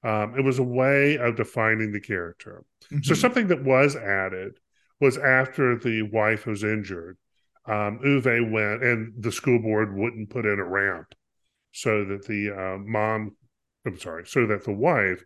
Um, 0.03 0.37
it 0.37 0.43
was 0.43 0.59
a 0.59 0.63
way 0.63 1.17
of 1.17 1.35
defining 1.35 1.91
the 1.91 1.99
character. 2.01 2.63
So 3.01 3.13
Mhm. 3.13 3.17
something 3.17 3.47
that 3.47 3.63
was 3.63 3.95
added 3.95 4.59
was 4.99 5.17
after 5.17 5.77
the 5.77 6.03
wife 6.03 6.45
was 6.45 6.63
injured, 6.63 7.17
um, 7.65 7.99
Ove 8.03 8.49
went 8.51 8.83
and 8.83 9.13
the 9.17 9.31
school 9.31 9.59
board 9.59 9.95
wouldn't 9.95 10.29
put 10.29 10.45
in 10.45 10.59
a 10.59 10.63
ramp 10.65 11.13
so 11.71 12.03
that 12.05 12.25
the 12.25 12.51
uh, 12.51 12.77
mom, 12.79 13.35
I'm 13.85 13.99
sorry, 13.99 14.25
so 14.25 14.47
that 14.47 14.65
the 14.65 14.73
wife, 14.73 15.23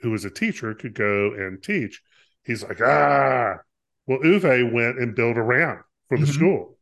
who 0.00 0.10
was 0.10 0.24
a 0.24 0.30
teacher, 0.30 0.74
could 0.74 0.94
go 0.94 1.32
and 1.32 1.62
teach. 1.62 2.02
He's 2.44 2.62
like, 2.62 2.80
ah. 2.80 3.56
Well, 4.06 4.20
Ove 4.24 4.72
went 4.72 4.98
and 4.98 5.14
built 5.14 5.36
a 5.36 5.42
ramp 5.42 5.82
for 6.08 6.18
the 6.18 6.24
Mhm. 6.24 6.34
school. 6.34 6.78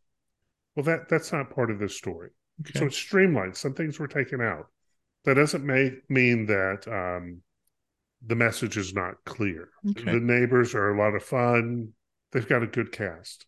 Well, 0.74 0.84
that 0.84 1.08
that's 1.08 1.32
not 1.32 1.50
part 1.50 1.70
of 1.70 1.78
this 1.78 1.96
story. 1.96 2.30
Okay. 2.60 2.78
So 2.78 2.86
it's 2.86 2.96
streamlined. 2.96 3.56
Some 3.56 3.74
things 3.74 3.98
were 3.98 4.08
taken 4.08 4.40
out. 4.40 4.66
That 5.24 5.34
doesn't 5.34 5.64
make 5.64 6.08
mean 6.08 6.46
that 6.46 6.86
um, 6.86 7.42
the 8.24 8.36
message 8.36 8.76
is 8.76 8.94
not 8.94 9.24
clear. 9.24 9.70
Okay. 9.88 10.12
The 10.12 10.20
neighbors 10.20 10.74
are 10.74 10.94
a 10.94 10.98
lot 10.98 11.14
of 11.14 11.22
fun. 11.22 11.92
They've 12.33 12.49
got 12.49 12.62
a 12.62 12.66
good 12.66 12.92
cast. 12.92 13.47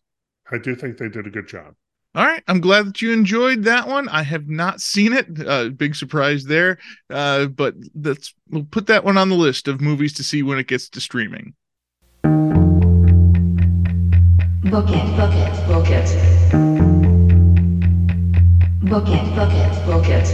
I 0.51 0.57
do 0.57 0.75
think 0.75 0.97
they 0.97 1.09
did 1.09 1.27
a 1.27 1.29
good 1.29 1.47
job. 1.47 1.75
All 2.15 2.25
right, 2.25 2.43
I'm 2.47 2.59
glad 2.59 2.87
that 2.87 3.03
you 3.03 3.13
enjoyed 3.13 3.63
that 3.65 3.87
one. 3.87 4.09
I 4.09 4.23
have 4.23 4.47
not 4.47 4.81
seen 4.81 5.13
it. 5.13 5.27
Uh, 5.47 5.69
big 5.69 5.93
surprise 5.93 6.45
there, 6.45 6.79
uh, 7.11 7.45
but 7.45 7.75
that's 7.93 8.33
we'll 8.49 8.63
put 8.63 8.87
that 8.87 9.03
one 9.03 9.15
on 9.15 9.29
the 9.29 9.35
list 9.35 9.67
of 9.67 9.79
movies 9.79 10.13
to 10.13 10.23
see 10.23 10.41
when 10.41 10.57
it 10.57 10.67
gets 10.67 10.89
to 10.89 10.99
streaming. 10.99 11.53
Book 14.63 14.89
it, 14.89 15.15
book 15.15 15.33
it, 15.33 15.67
book 15.67 15.89
it. 15.89 16.09
Book 18.89 19.07
it, 19.07 19.35
book 19.35 19.53
it, 19.53 19.85
book 19.85 20.07
it. 20.07 20.27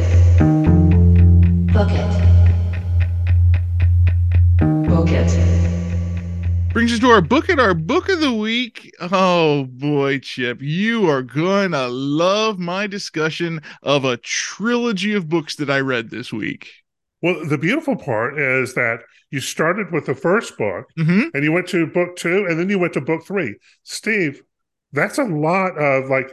Book 1.73 1.91
it. 1.91 2.25
Book 4.87 5.09
it. 5.09 5.54
Brings 6.75 6.91
us 6.91 6.99
to 6.99 7.09
our 7.09 7.21
book 7.21 7.49
at 7.49 7.57
our 7.57 7.73
book 7.73 8.09
of 8.09 8.19
the 8.19 8.33
week. 8.33 8.93
Oh 8.99 9.63
boy, 9.63 10.19
Chip, 10.19 10.61
you 10.61 11.09
are 11.09 11.21
gonna 11.21 11.87
love 11.87 12.59
my 12.59 12.85
discussion 12.85 13.61
of 13.81 14.03
a 14.03 14.17
trilogy 14.17 15.13
of 15.13 15.29
books 15.29 15.55
that 15.55 15.69
I 15.69 15.79
read 15.79 16.09
this 16.09 16.33
week. 16.33 16.67
Well, 17.21 17.45
the 17.47 17.57
beautiful 17.57 17.95
part 17.95 18.37
is 18.37 18.73
that 18.73 18.99
you 19.31 19.39
started 19.39 19.93
with 19.93 20.05
the 20.05 20.15
first 20.15 20.57
book 20.57 20.87
hmm 20.97 21.29
and 21.33 21.45
you 21.45 21.53
went 21.53 21.69
to 21.69 21.87
book 21.87 22.17
two 22.17 22.45
and 22.45 22.59
then 22.59 22.69
you 22.69 22.77
went 22.77 22.91
to 22.95 23.01
book 23.01 23.25
three. 23.25 23.55
Steve, 23.83 24.41
that's 24.91 25.17
a 25.17 25.23
lot 25.23 25.77
of 25.77 26.09
like, 26.09 26.29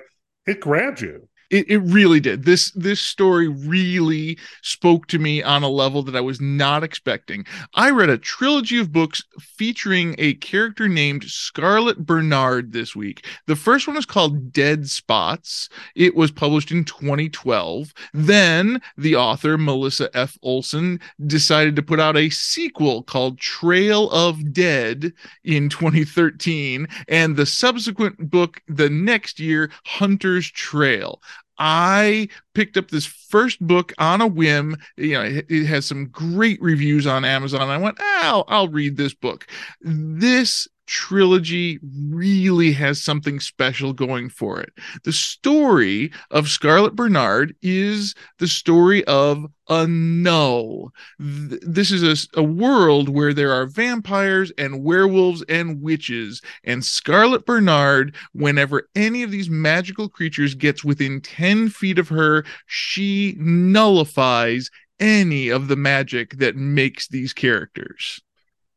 it 0.49 0.59
grabbed 0.59 1.03
you. 1.03 1.29
It, 1.53 1.71
it 1.71 1.79
really 1.81 2.19
did. 2.19 2.45
This 2.45 2.73
this 2.73 3.01
story 3.01 3.47
really 3.47 4.39
spoke 4.63 5.07
to 5.09 5.19
me 5.19 5.43
on 5.43 5.63
a 5.63 5.69
level 5.69 6.03
that 6.05 6.17
I 6.17 6.21
was 6.21 6.41
not 6.41 6.83
expecting. 6.83 7.45
I 7.75 7.91
read 7.91 8.09
a 8.09 8.17
trilogy 8.17 8.79
of 8.79 8.91
books 8.91 9.23
featuring 9.39 10.15
a 10.17 10.33
character 10.35 10.89
named 10.89 11.25
Scarlett 11.25 12.07
Bernard 12.07 12.73
this 12.73 12.97
week. 12.97 13.27
The 13.47 13.55
first 13.55 13.87
one 13.87 13.99
is 13.99 14.07
called 14.07 14.55
Dead 14.55 14.89
Spots. 14.89 15.69
It 15.95 16.15
was 16.15 16.31
published 16.31 16.71
in 16.71 16.85
2012. 16.85 17.93
Then 18.15 18.81
the 18.97 19.17
author 19.17 19.59
Melissa 19.59 20.09
F. 20.17 20.39
Olson 20.43 21.01
decided 21.27 21.77
to 21.77 21.83
put 21.83 22.01
out 22.01 22.17
a 22.17 22.31
sequel 22.31 23.03
called 23.03 23.39
Trail 23.39 24.09
of 24.11 24.55
Dead 24.55 25.13
in 25.45 25.69
2013 25.69 26.89
and 27.09 27.37
the 27.37 27.45
subsequent 27.45 28.31
book 28.31 28.63
the 28.69 28.89
next 28.89 29.39
year 29.39 29.71
Hunter's 29.85 30.51
Trail. 30.51 31.21
I 31.59 32.29
picked 32.55 32.77
up 32.77 32.91
this 32.91 33.07
first 33.07 33.65
book 33.65 33.93
on 33.99 34.21
a 34.21 34.27
whim. 34.27 34.77
You 34.97 35.13
know, 35.13 35.23
it, 35.23 35.47
it 35.49 35.67
has 35.67 35.87
some 35.87 36.07
great 36.09 36.61
reviews 36.61 37.07
on 37.07 37.25
Amazon. 37.25 37.69
I 37.69 37.79
went, 37.79 37.99
oh, 38.01 38.21
I'll, 38.23 38.45
I'll 38.49 38.69
read 38.69 38.97
this 38.97 39.15
book. 39.15 39.47
This 39.81 40.67
trilogy 40.93 41.79
really 42.11 42.71
has 42.73 43.03
something 43.03 43.41
special 43.41 43.95
going 43.95 44.29
for 44.29 44.61
it. 44.61 44.75
The 45.05 45.13
story 45.13 46.13
of 46.31 46.51
Scarlett 46.51 46.95
Bernard 46.95 47.57
is 47.63 48.15
the 48.39 48.47
story 48.47 49.03
of 49.07 49.47
a 49.71 49.87
null. 49.87 50.93
Th- 51.19 51.61
This 51.63 51.91
is 51.91 52.03
a, 52.35 52.41
a 52.41 52.43
world 52.43 53.09
where 53.09 53.33
there 53.33 53.53
are 53.53 53.65
vampires 53.65 54.53
and 54.59 54.85
werewolves 54.85 55.43
and 55.49 55.81
witches. 55.81 56.43
And 56.63 56.85
Scarlett 56.85 57.47
Bernard, 57.47 58.15
whenever 58.35 58.91
any 58.95 59.23
of 59.23 59.31
these 59.31 59.49
magical 59.49 60.11
creatures 60.11 60.55
gets 60.55 60.85
within 60.85 61.23
10 61.23 61.71
feet 61.71 61.99
of 61.99 62.11
her, 62.11 62.45
she 62.67 63.35
nullifies 63.39 64.71
any 65.01 65.49
of 65.49 65.69
the 65.69 65.77
magic 65.77 66.37
that 66.37 66.55
makes 66.55 67.09
these 67.09 67.33
characters. 67.33 68.21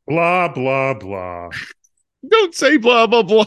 Blah, 0.07 0.47
blah, 0.53 0.93
blah. 0.95 1.49
Don't 2.29 2.55
say 2.55 2.77
blah, 2.77 3.07
blah, 3.07 3.23
blah. 3.23 3.45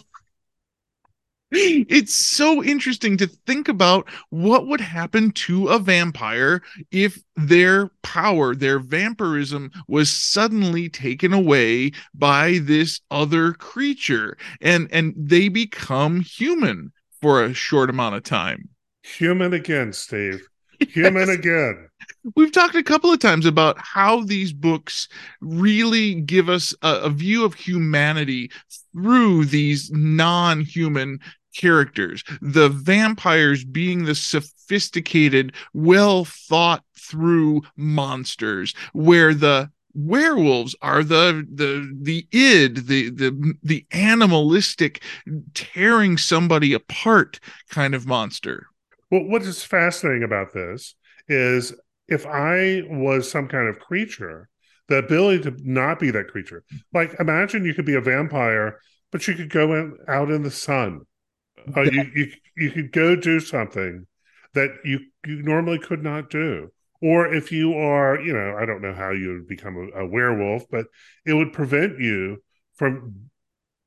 It's 1.51 2.15
so 2.15 2.63
interesting 2.63 3.17
to 3.17 3.27
think 3.27 3.69
about 3.69 4.07
what 4.29 4.67
would 4.67 4.83
happen 4.83 5.33
to 5.33 5.69
a 5.69 5.79
vampire 5.79 6.61
if 6.91 7.23
their 7.37 7.91
power, 8.03 8.55
their 8.55 8.79
vampirism, 8.79 9.71
was 9.89 10.11
suddenly 10.11 10.91
taken 10.91 11.33
away 11.33 11.93
by 12.15 12.59
this 12.59 13.01
other 13.11 13.55
creature 13.55 14.37
and 14.61 14.89
and 14.93 15.15
they 15.17 15.49
become 15.49 16.21
human 16.21 16.93
for 17.23 17.43
a 17.43 17.55
short 17.55 17.89
amount 17.89 18.15
of 18.15 18.25
time. 18.25 18.69
Human 19.03 19.55
again, 19.55 19.95
Steve. 19.95 20.47
Human 20.95 21.29
Yes. 21.29 21.39
again. 21.39 21.89
We've 22.37 22.53
talked 22.53 22.75
a 22.75 22.83
couple 22.83 23.13
of 23.13 23.19
times 23.19 23.47
about 23.47 23.77
how 23.79 24.23
these 24.23 24.53
books 24.53 25.09
really 25.41 26.15
give 26.21 26.49
us 26.49 26.75
a, 26.83 26.95
a 27.03 27.11
view 27.11 27.45
of 27.45 27.55
humanity 27.55 28.51
through 28.93 29.47
these 29.47 29.91
non 29.91 30.61
human 30.61 31.21
characters. 31.57 32.23
The 32.41 32.69
vampires 32.69 33.65
being 33.65 34.05
the 34.05 34.15
sophisticated, 34.15 35.53
well 35.75 36.25
thought 36.25 36.85
through 36.97 37.63
monsters, 37.77 38.75
where 38.93 39.35
the 39.35 39.71
werewolves 39.95 40.77
are 40.81 41.03
the 41.03 41.47
the 41.53 41.93
the 42.03 42.27
id 42.31 42.87
the 42.87 43.11
the 43.11 43.55
the 43.65 43.85
animalistic 43.91 45.03
tearing 45.55 46.17
somebody 46.17 46.73
apart 46.73 47.41
kind 47.71 47.95
of 47.95 48.07
monster 48.07 48.69
Well, 49.11 49.25
what 49.25 49.43
is 49.43 49.63
fascinating 49.63 50.23
about 50.23 50.53
this 50.53 50.95
is 51.29 51.75
if 52.09 52.27
I 52.27 52.83
was 52.89 53.31
some 53.31 53.49
kind 53.49 53.69
of 53.69 53.79
creature, 53.79 54.49
the 54.89 54.97
ability 54.97 55.43
to 55.45 55.57
not 55.63 55.99
be 55.99 56.11
that 56.11 56.29
creature. 56.29 56.65
Like, 56.93 57.15
imagine 57.21 57.65
you 57.65 57.75
could 57.75 57.85
be 57.85 57.95
a 57.95 58.01
vampire, 58.01 58.81
but 59.13 59.27
you 59.29 59.35
could 59.35 59.51
go 59.51 59.75
in, 59.75 59.97
out 60.09 60.31
in 60.31 60.43
the 60.43 60.51
sun. 60.51 61.03
Uh, 61.77 61.83
you, 61.83 62.11
you 62.15 62.33
you 62.57 62.71
could 62.71 62.93
go 62.93 63.17
do 63.17 63.41
something 63.41 64.07
that 64.55 64.71
you 64.85 65.01
you 65.27 65.43
normally 65.43 65.79
could 65.79 66.03
not 66.03 66.31
do. 66.31 66.71
Or 67.03 67.33
if 67.33 67.53
you 67.53 67.75
are, 67.75 68.19
you 68.19 68.33
know, 68.33 68.57
I 68.59 68.65
don't 68.65 68.83
know 68.83 68.95
how 68.95 69.11
you 69.11 69.35
would 69.35 69.49
become 69.49 69.77
a, 69.77 70.01
a 70.01 70.07
werewolf, 70.07 70.65
but 70.71 70.87
it 71.25 71.35
would 71.35 71.53
prevent 71.53 72.01
you 72.01 72.43
from 72.75 73.31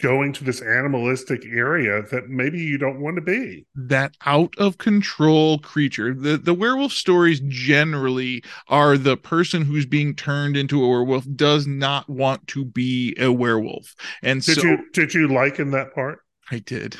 going 0.02 0.34
to 0.34 0.44
this 0.44 0.62
animalistic 0.62 1.46
area 1.46 2.02
that 2.12 2.30
maybe 2.30 2.60
you 2.60 2.78
don't 2.78 3.00
want 3.02 3.16
to 3.16 3.22
be. 3.22 3.66
that 3.74 4.16
out 4.26 4.54
of 4.58 4.78
control 4.78 5.58
creature. 5.60 6.14
The 6.14 6.38
the 6.38 6.54
werewolf 6.54 6.92
stories 6.92 7.42
generally 7.48 8.44
are 8.68 8.98
the 8.98 9.16
person 9.16 9.64
who's 9.64 9.86
being 9.86 10.14
turned 10.14 10.58
into 10.58 10.84
a 10.84 10.88
werewolf 10.90 11.26
does 11.36 11.68
not 11.68 12.10
want 12.10 12.48
to 12.48 12.66
be 12.66 13.16
a 13.18 13.32
werewolf. 13.32 13.96
And 14.22 14.42
Did 14.46 14.60
so 14.60 14.62
you 14.62 14.90
did 14.94 15.14
you 15.16 15.28
liken 15.30 15.72
that 15.72 15.94
part? 15.96 16.20
I 16.52 16.60
did. 16.60 16.96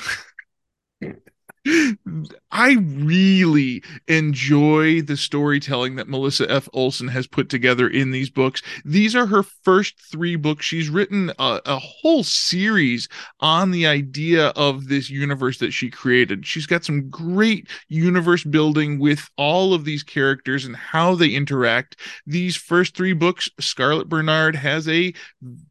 I 2.52 2.78
really 2.80 3.84
enjoy 4.08 5.02
the 5.04 5.16
storytelling 5.16 5.96
that 5.96 6.10
Melissa 6.10 6.50
F. 6.50 6.68
Olson 6.74 7.08
has 7.10 7.28
put 7.28 7.50
together 7.50 7.88
in 7.88 8.10
these 8.10 8.32
books. 8.32 8.64
These 8.84 9.16
are 9.16 9.28
her 9.28 9.44
first 9.44 10.00
three 10.12 10.36
books. 10.36 10.66
She's 10.66 10.90
written 10.90 11.32
a, 11.38 11.62
a 11.66 11.78
whole 11.78 12.24
series 12.24 13.08
on 13.42 13.70
the 13.70 13.86
idea 13.86 14.48
of 14.50 14.88
this 14.88 15.10
universe 15.10 15.60
that 15.60 15.72
she 15.72 15.92
created. 15.92 16.48
She's 16.48 16.66
got 16.66 16.84
some 16.84 17.10
great 17.10 17.70
universe 17.90 18.44
building 18.44 18.98
with 18.98 19.30
all 19.38 19.76
of 19.76 19.86
these 19.86 20.02
characters 20.02 20.66
and 20.66 20.76
how 20.76 21.14
they 21.14 21.30
interact. 21.30 21.98
These 22.26 22.56
first 22.56 22.98
three 22.98 23.14
books, 23.14 23.50
Scarlett 23.60 24.10
Bernard 24.10 24.56
has 24.56 24.88
a 24.88 25.14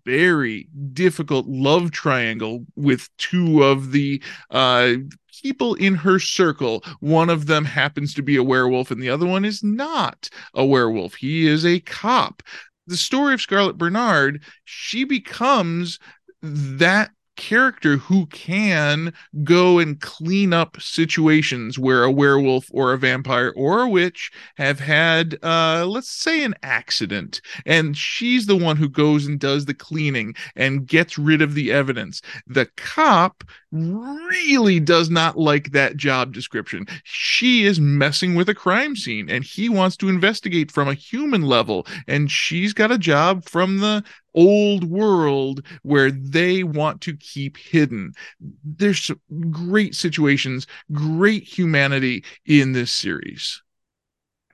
very 0.05 0.69
difficult 0.93 1.47
love 1.47 1.91
triangle 1.91 2.65
with 2.77 3.09
two 3.19 3.65
of 3.65 3.91
the 3.91 4.23
uh 4.51 4.95
people 5.41 5.75
in 5.75 5.95
her 5.97 6.19
circle. 6.19 6.85
One 7.01 7.31
of 7.31 7.47
them 7.47 7.65
happens 7.65 8.15
to 8.15 8.23
be 8.23 8.37
a 8.37 8.43
werewolf, 8.43 8.91
and 8.91 9.03
the 9.03 9.11
other 9.11 9.27
one 9.27 9.45
is 9.45 9.63
not 9.63 10.29
a 10.55 10.65
werewolf. 10.65 11.15
He 11.15 11.47
is 11.47 11.65
a 11.65 11.81
cop. 11.81 12.43
The 12.87 12.97
story 12.97 13.35
of 13.35 13.41
Scarlett 13.41 13.79
Bernard, 13.79 14.43
she 14.65 15.05
becomes 15.05 15.99
that 16.43 17.11
character 17.41 17.97
who 17.97 18.27
can 18.27 19.15
go 19.43 19.79
and 19.79 19.99
clean 20.03 20.53
up 20.53 20.79
situations 20.79 21.79
where 21.79 22.05
a 22.05 22.11
werewolf 22.11 22.67
or 22.71 22.93
a 22.93 22.99
vampire 22.99 23.51
or 23.57 23.81
a 23.81 23.89
witch 23.89 24.31
have 24.59 24.79
had 24.79 25.39
uh 25.43 25.87
let's 25.89 26.11
say 26.11 26.45
an 26.45 26.55
accident. 26.63 27.41
And 27.65 27.97
she's 27.97 28.45
the 28.45 28.57
one 28.57 28.77
who 28.77 28.91
goes 28.91 29.27
and 29.27 29.41
does 29.41 29.65
the 29.65 29.73
cleaning 29.73 30.35
and 30.55 30.87
gets 30.87 31.17
rid 31.17 31.41
of 31.41 31.55
the 31.55 31.73
evidence. 31.73 32.21
The 32.47 32.67
cop 32.77 33.43
really 33.73 34.79
does 34.79 35.09
not 35.09 35.39
like 35.39 35.71
that 35.73 35.97
job 35.97 36.35
description. 36.35 36.87
She 37.05 37.65
is 37.65 37.81
messing 37.81 38.35
with 38.35 38.51
a 38.51 38.55
crime 38.55 38.97
scene 38.97 39.31
and 39.31 39.45
he 39.45 39.71
wants 39.71 39.97
to 39.99 40.11
investigate 40.11 40.71
from 40.71 40.89
a 40.89 40.95
human 40.95 41.43
level. 41.43 41.87
And 42.07 42.31
she's 42.31 42.75
got 42.75 42.93
a 42.93 42.99
job 42.99 43.49
from 43.49 43.79
the 43.79 44.05
old 44.35 44.85
world 44.85 45.65
where 45.83 46.11
they 46.11 46.63
want 46.63 47.01
to 47.03 47.17
keep 47.17 47.57
hidden. 47.57 48.13
There's 48.65 49.11
great 49.51 49.95
situations, 49.95 50.67
great 50.93 51.45
humanity 51.45 52.25
in 52.47 52.73
this 52.73 52.93
series. 52.93 53.63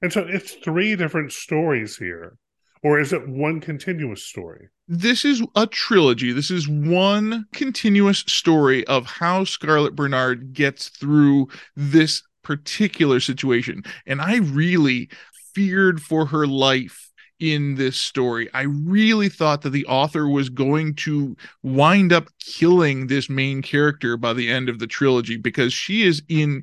And 0.02 0.12
so 0.12 0.26
it's 0.28 0.52
three 0.52 0.95
different 0.97 1.33
stories 1.33 1.97
here, 1.97 2.37
or 2.83 3.00
is 3.00 3.12
it 3.12 3.28
one 3.28 3.61
continuous 3.61 4.23
story? 4.23 4.68
This 4.88 5.25
is 5.25 5.42
a 5.56 5.66
trilogy. 5.66 6.33
This 6.33 6.50
is 6.50 6.68
one 6.68 7.47
continuous 7.52 8.18
story 8.21 8.87
of 8.87 9.06
how 9.06 9.45
Scarlett 9.45 9.97
Bernard 9.97 10.52
gets 10.52 10.90
through 10.90 11.49
this 11.75 12.23
particular 12.42 13.18
situation. 13.18 13.83
And 14.06 14.21
I 14.21 14.37
really 14.37 15.09
feared 15.54 16.00
for 16.00 16.26
her 16.26 16.47
life 16.47 17.11
in 17.38 17.74
this 17.74 17.96
story. 17.96 18.48
I 18.54 18.62
really 18.62 19.28
thought 19.28 19.62
that 19.62 19.70
the 19.70 19.86
author 19.86 20.28
was 20.28 20.48
going 20.48 20.94
to 20.96 21.36
wind 21.62 22.12
up 22.12 22.28
killing 22.40 23.06
this 23.06 23.28
main 23.28 23.62
character 23.62 24.16
by 24.16 24.32
the 24.32 24.50
end 24.50 24.68
of 24.68 24.78
the 24.78 24.86
trilogy 24.86 25.36
because 25.36 25.72
she 25.72 26.02
is 26.02 26.22
in 26.28 26.62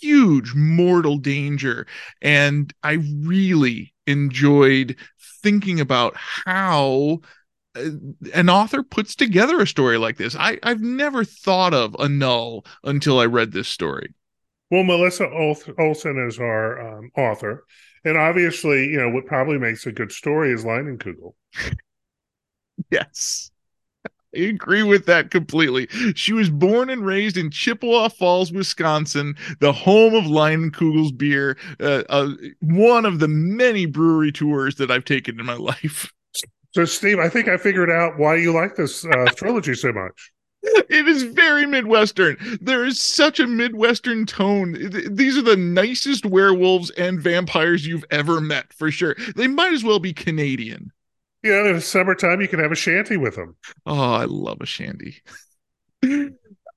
huge 0.00 0.54
mortal 0.54 1.18
danger. 1.18 1.86
And 2.22 2.72
I 2.82 2.98
really 3.22 3.92
enjoyed 4.06 4.96
thinking 5.42 5.80
about 5.80 6.14
how 6.16 7.20
uh, 7.76 7.90
an 8.32 8.48
author 8.48 8.82
puts 8.82 9.16
together 9.16 9.60
a 9.60 9.66
story 9.66 9.98
like 9.98 10.16
this. 10.16 10.36
I, 10.36 10.58
I've 10.62 10.80
never 10.80 11.24
thought 11.24 11.74
of 11.74 11.96
a 11.98 12.08
null 12.08 12.64
until 12.84 13.18
I 13.18 13.26
read 13.26 13.52
this 13.52 13.68
story. 13.68 14.14
Well, 14.70 14.84
Melissa 14.84 15.28
Olson 15.30 16.26
is 16.26 16.38
our 16.38 16.98
um, 16.98 17.10
author. 17.16 17.64
And 18.04 18.16
obviously, 18.18 18.86
you 18.86 18.98
know, 18.98 19.10
what 19.10 19.26
probably 19.26 19.58
makes 19.58 19.86
a 19.86 19.92
good 19.92 20.12
story 20.12 20.52
is 20.52 20.64
Leinenkugel. 20.64 21.34
Yes. 22.90 23.50
I 24.36 24.40
agree 24.40 24.82
with 24.82 25.06
that 25.06 25.30
completely. 25.30 25.86
She 26.14 26.32
was 26.32 26.50
born 26.50 26.90
and 26.90 27.06
raised 27.06 27.36
in 27.36 27.50
Chippewa 27.50 28.08
Falls, 28.08 28.52
Wisconsin, 28.52 29.36
the 29.60 29.72
home 29.72 30.14
of 30.14 30.24
Leinenkugel's 30.24 31.12
beer, 31.12 31.56
uh, 31.80 32.02
uh, 32.08 32.30
one 32.60 33.06
of 33.06 33.20
the 33.20 33.28
many 33.28 33.86
brewery 33.86 34.32
tours 34.32 34.74
that 34.76 34.90
I've 34.90 35.04
taken 35.04 35.38
in 35.38 35.46
my 35.46 35.54
life. 35.54 36.12
So, 36.72 36.84
Steve, 36.84 37.20
I 37.20 37.28
think 37.28 37.48
I 37.48 37.56
figured 37.56 37.90
out 37.90 38.18
why 38.18 38.36
you 38.36 38.52
like 38.52 38.74
this 38.74 39.04
uh, 39.04 39.26
trilogy 39.36 39.74
so 39.74 39.92
much. 39.92 40.32
It 40.88 41.08
is 41.08 41.22
very 41.22 41.66
Midwestern. 41.66 42.36
There 42.60 42.84
is 42.84 43.00
such 43.00 43.38
a 43.38 43.46
Midwestern 43.46 44.26
tone. 44.26 44.76
These 45.10 45.36
are 45.36 45.42
the 45.42 45.56
nicest 45.56 46.26
werewolves 46.26 46.90
and 46.90 47.20
vampires 47.20 47.86
you've 47.86 48.04
ever 48.10 48.40
met, 48.40 48.72
for 48.72 48.90
sure. 48.90 49.16
They 49.36 49.46
might 49.46 49.72
as 49.72 49.84
well 49.84 49.98
be 49.98 50.12
Canadian. 50.12 50.90
yeah 51.42 51.66
in 51.66 51.74
the 51.74 51.80
summertime, 51.80 52.40
you 52.40 52.48
can 52.48 52.60
have 52.60 52.72
a 52.72 52.76
shanty 52.76 53.16
with 53.16 53.36
them. 53.36 53.56
Oh, 53.86 54.12
I 54.14 54.24
love 54.24 54.58
a 54.60 54.66
shanty 54.66 55.22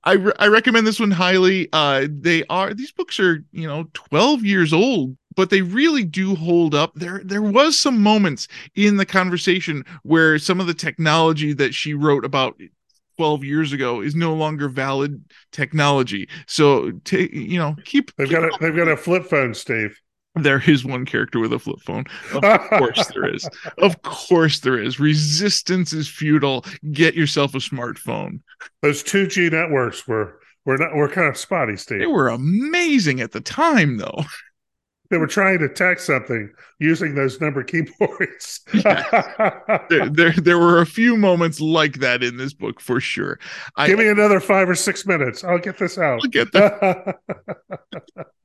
I, 0.04 0.12
re- 0.12 0.32
I 0.38 0.46
recommend 0.46 0.86
this 0.86 1.00
one 1.00 1.10
highly. 1.10 1.68
Uh, 1.72 2.06
they 2.10 2.44
are 2.48 2.72
these 2.72 2.92
books 2.92 3.18
are 3.20 3.44
you 3.52 3.66
know 3.66 3.86
12 3.94 4.44
years 4.44 4.72
old, 4.72 5.16
but 5.36 5.50
they 5.50 5.62
really 5.62 6.04
do 6.04 6.34
hold 6.34 6.74
up. 6.74 6.94
There 6.94 7.20
there 7.24 7.42
was 7.42 7.78
some 7.78 8.00
moments 8.02 8.48
in 8.74 8.96
the 8.96 9.06
conversation 9.06 9.84
where 10.02 10.38
some 10.38 10.60
of 10.60 10.66
the 10.66 10.74
technology 10.74 11.52
that 11.54 11.74
she 11.74 11.94
wrote 11.94 12.24
about 12.24 12.58
12 13.18 13.42
years 13.44 13.72
ago 13.72 14.00
is 14.00 14.14
no 14.14 14.32
longer 14.32 14.68
valid 14.68 15.22
technology. 15.50 16.28
So 16.46 16.92
take 17.04 17.32
you 17.32 17.58
know 17.58 17.74
keep 17.84 18.14
They've 18.16 18.30
got 18.30 18.44
a 18.44 18.50
they've 18.60 18.74
got 18.76 18.88
a 18.88 18.96
flip 18.96 19.24
phone, 19.24 19.54
Steve. 19.54 19.98
there 20.36 20.62
is 20.64 20.84
one 20.84 21.04
character 21.04 21.40
with 21.40 21.52
a 21.52 21.58
flip 21.58 21.80
phone. 21.84 22.04
Of 22.32 22.60
course 22.70 23.06
there 23.08 23.34
is. 23.34 23.48
Of 23.78 24.00
course 24.02 24.60
there 24.60 24.80
is. 24.80 25.00
Resistance 25.00 25.92
is 25.92 26.08
futile. 26.08 26.64
Get 26.92 27.14
yourself 27.14 27.54
a 27.56 27.58
smartphone. 27.58 28.40
Those 28.82 29.02
two 29.02 29.26
G 29.26 29.50
networks 29.50 30.06
were 30.06 30.38
were 30.64 30.78
not 30.78 30.94
were 30.94 31.08
kind 31.08 31.26
of 31.26 31.36
spotty, 31.36 31.76
Steve. 31.76 31.98
They 32.00 32.06
were 32.06 32.28
amazing 32.28 33.20
at 33.20 33.32
the 33.32 33.40
time, 33.40 33.96
though. 33.96 34.24
They 35.10 35.16
were 35.16 35.26
trying 35.26 35.58
to 35.60 35.68
text 35.68 36.06
something 36.06 36.52
using 36.78 37.14
those 37.14 37.40
number 37.40 37.62
keyboards. 37.64 38.60
There, 39.88 40.08
there, 40.10 40.32
there 40.32 40.58
were 40.58 40.80
a 40.80 40.86
few 40.86 41.16
moments 41.16 41.60
like 41.60 42.00
that 42.00 42.22
in 42.22 42.36
this 42.36 42.52
book 42.52 42.80
for 42.80 43.00
sure. 43.00 43.38
I 43.76 43.86
Give 43.86 43.98
me 43.98 44.08
another 44.08 44.40
five 44.40 44.68
or 44.68 44.74
six 44.74 45.06
minutes. 45.06 45.44
I'll 45.44 45.58
get 45.58 45.78
this 45.78 45.96
out. 45.96 46.20
I'll 46.22 46.30
get 46.30 46.52
that. 46.52 47.16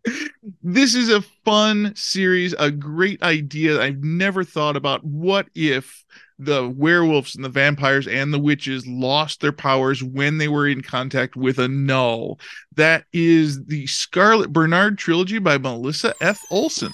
this 0.64 0.96
is 0.96 1.10
a 1.10 1.22
fun 1.44 1.94
series, 1.96 2.54
a 2.54 2.72
great 2.72 3.22
idea. 3.24 3.82
I've 3.82 4.04
never 4.04 4.44
thought 4.44 4.76
about 4.76 5.04
what 5.04 5.48
if 5.56 6.06
the 6.40 6.70
werewolves 6.70 7.36
and 7.36 7.44
the 7.44 7.50
vampires 7.50 8.08
and 8.08 8.34
the 8.34 8.40
witches 8.40 8.86
lost 8.88 9.42
their 9.42 9.52
powers 9.52 10.04
when 10.04 10.38
they 10.38 10.48
were 10.48 10.68
in 10.68 10.82
contact 10.82 11.36
with 11.36 11.60
a 11.60 11.68
null. 11.68 12.40
That 12.76 13.06
is 13.14 13.64
the 13.66 13.88
Scarlett 13.88 14.52
Bernard 14.52 14.98
trilogy 14.98 15.40
by 15.40 15.58
Melissa 15.58 16.14
F. 16.22 16.42
Olson. 16.52 16.94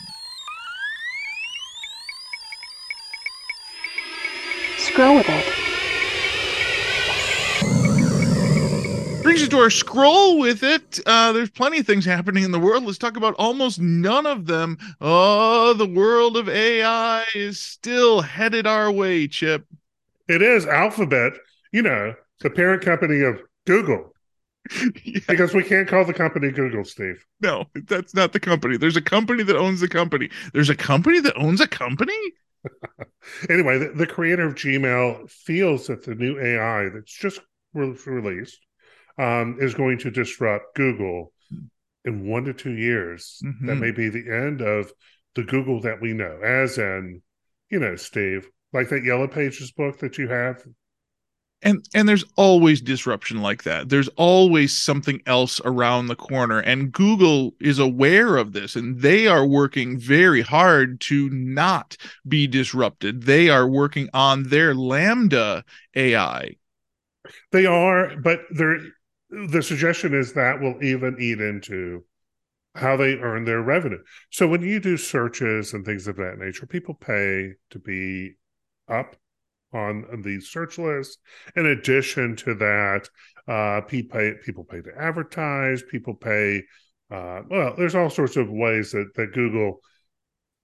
Scroll 4.77 5.15
with 5.15 5.29
it. 5.29 5.48
To 9.51 9.57
our 9.59 9.69
scroll 9.69 10.39
with 10.39 10.63
it. 10.63 10.99
Uh, 11.05 11.31
there's 11.31 11.49
plenty 11.49 11.79
of 11.79 11.85
things 11.87 12.05
happening 12.05 12.43
in 12.43 12.51
the 12.51 12.59
world. 12.59 12.83
Let's 12.83 12.97
talk 12.97 13.17
about 13.17 13.35
almost 13.37 13.79
none 13.79 14.25
of 14.25 14.45
them. 14.45 14.77
Oh, 15.01 15.73
the 15.73 15.85
world 15.87 16.37
of 16.37 16.49
AI 16.49 17.25
is 17.35 17.59
still 17.59 18.21
headed 18.21 18.67
our 18.67 18.91
way, 18.91 19.27
Chip. 19.27 19.65
it 20.27 20.41
is 20.41 20.65
Alphabet, 20.65 21.33
you 21.71 21.81
know, 21.81 22.13
the 22.41 22.49
parent 22.49 22.83
company 22.83 23.21
of 23.21 23.39
Google, 23.65 24.13
Yeah, 25.05 25.19
because 25.27 25.53
we 25.53 25.63
can't 25.63 25.87
call 25.87 26.05
the 26.05 26.13
company 26.13 26.51
Google, 26.51 26.83
Steve. 26.85 27.25
no, 27.41 27.65
that's 27.87 28.13
not 28.13 28.33
the 28.33 28.39
company. 28.39 28.77
There's 28.77 28.97
a 28.97 29.01
company 29.01 29.43
that 29.43 29.55
owns 29.57 29.79
the 29.81 29.87
company. 29.87 30.29
There's 30.53 30.69
a 30.69 30.75
company 30.75 31.19
that 31.21 31.37
owns 31.37 31.61
a 31.61 31.67
company? 31.67 32.17
Anyway, 33.49 33.77
the, 33.77 33.89
the 33.89 34.07
creator 34.07 34.45
of 34.47 34.55
Gmail 34.55 35.29
feels 35.29 35.87
that 35.87 36.03
the 36.05 36.15
new 36.15 36.39
AI 36.39 36.89
that's 36.89 37.13
just 37.13 37.39
re- 37.73 37.95
released 38.05 38.59
um, 39.19 39.57
is 39.59 39.75
going 39.75 39.99
to 39.99 40.11
disrupt 40.11 40.75
Google 40.75 41.33
in 42.05 42.27
one 42.27 42.45
to 42.45 42.53
two 42.53 42.73
years. 42.73 43.39
That 43.41 43.77
Mhm. 43.77 43.79
may 43.81 43.91
be 43.91 44.09
the 44.09 44.31
end 44.31 44.61
of 44.61 44.91
the 45.35 45.43
Google 45.43 45.81
that 45.81 46.01
we 46.01 46.13
know, 46.13 46.39
as 46.41 46.77
in, 46.77 47.21
you 47.69 47.79
know, 47.79 47.95
Steve, 47.97 48.49
like 48.73 48.89
that 48.89 49.03
Yellow 49.03 49.27
Pages 49.27 49.71
book 49.71 49.99
that 49.99 50.17
you 50.17 50.27
have. 50.29 50.63
and 51.61 51.83
and 51.93 52.07
there's 52.07 52.23
always 52.37 52.79
disruption 52.79 53.41
like 53.41 53.63
that 53.63 53.89
there's 53.89 54.07
always 54.15 54.73
something 54.73 55.21
else 55.25 55.59
around 55.65 56.07
the 56.07 56.15
corner 56.15 56.59
and 56.59 56.93
google 56.93 57.53
is 57.59 57.79
aware 57.79 58.37
of 58.37 58.53
this 58.53 58.77
and 58.77 59.01
they 59.01 59.27
are 59.27 59.45
working 59.45 59.99
very 59.99 60.39
hard 60.41 61.01
to 61.01 61.29
not 61.31 61.97
be 62.25 62.47
disrupted 62.47 63.23
they 63.23 63.49
are 63.49 63.67
working 63.67 64.07
on 64.13 64.43
their 64.43 64.73
LaMDA 64.73 65.63
ai 65.95 66.55
They 67.51 67.65
are, 67.65 68.15
but 68.17 68.41
they're, 68.51 68.79
the 69.29 69.61
suggestion 69.61 70.13
is 70.13 70.33
that 70.33 70.59
will 70.59 70.83
even 70.83 71.17
eat 71.19 71.39
into 71.39 72.03
how 72.75 72.95
they 72.95 73.15
earn 73.15 73.45
their 73.45 73.61
revenue. 73.61 73.99
So 74.29 74.47
when 74.47 74.61
you 74.61 74.79
do 74.79 74.97
searches 74.97 75.73
and 75.73 75.85
things 75.85 76.07
of 76.07 76.15
that 76.17 76.37
nature, 76.37 76.65
people 76.65 76.93
pay 76.93 77.53
to 77.71 77.79
be 77.79 78.35
up 78.87 79.15
on 79.73 80.21
the 80.23 80.39
search 80.39 80.77
list. 80.77 81.19
In 81.55 81.65
addition 81.65 82.35
to 82.37 82.55
that, 82.55 83.09
uh, 83.47 83.81
people 83.81 84.17
pay, 84.17 84.33
people 84.43 84.63
pay 84.63 84.81
to 84.81 84.91
advertise. 84.97 85.83
People 85.83 86.15
pay. 86.15 86.63
Uh, 87.11 87.41
well, 87.49 87.75
there's 87.75 87.95
all 87.95 88.09
sorts 88.09 88.35
of 88.35 88.49
ways 88.49 88.91
that 88.91 89.13
that 89.15 89.33
Google 89.33 89.81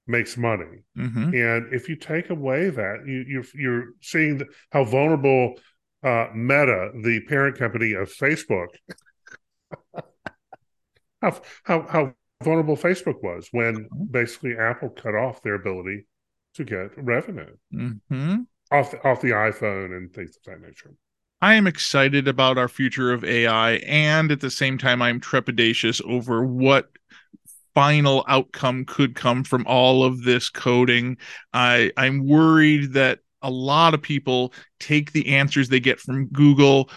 makes 0.08 0.38
money. 0.38 0.84
Mhm. 0.96 1.34
And 1.34 1.74
if 1.74 1.90
you 1.90 1.96
take 1.96 2.30
away 2.30 2.70
that, 2.70 3.08
you, 3.08 3.26
you're 3.28 3.46
you're 3.56 3.86
seeing 4.02 4.42
how 4.72 4.84
vulnerable 4.84 5.60
uh, 6.06 6.28
Meta, 6.36 6.92
the 7.04 7.22
parent 7.28 7.58
company 7.58 7.94
of 7.94 8.10
Facebook, 8.14 8.68
how, 11.22 11.42
how 11.64 11.82
how 11.90 12.14
vulnerable 12.44 12.78
Facebook 12.78 13.24
was 13.24 13.50
when 13.52 13.90
basically 14.12 14.56
Apple 14.58 14.90
cut 14.90 15.16
off 15.16 15.42
their 15.42 15.56
ability 15.56 16.06
to 16.56 16.64
get 16.64 16.92
revenue 16.98 17.56
hmm 17.72 18.44
off 18.72 18.92
the, 18.92 19.04
off 19.08 19.22
the 19.22 19.30
iPhone 19.30 19.96
and 19.96 20.14
things 20.14 20.38
of 20.38 20.44
that 20.44 20.62
nature. 20.62 20.94
I 21.42 21.56
am 21.56 21.68
excited 21.68 22.28
about 22.28 22.58
our 22.58 22.68
future 22.68 23.12
of 23.14 23.24
AI, 23.24 23.74
and 23.88 24.32
at 24.32 24.42
the 24.42 24.50
same 24.50 24.78
time, 24.78 25.02
I'm 25.02 25.20
trepidatious 25.20 26.02
over 26.04 26.46
what 26.46 26.90
final 27.74 28.24
outcome 28.28 28.86
could 28.86 29.16
come 29.16 29.44
from 29.44 29.66
all 29.68 30.04
of 30.04 30.24
this 30.24 30.50
coding. 30.50 31.18
I 31.54 31.92
I'm 31.98 32.26
worried 32.26 32.94
that 32.94 33.20
a 33.46 33.50
lot 33.50 33.94
of 33.94 34.02
people 34.02 34.54
take 34.80 35.12
the 35.12 35.28
answers 35.36 35.70
they 35.70 35.80
get 35.80 36.00
from 36.00 36.28
Google 36.28 36.90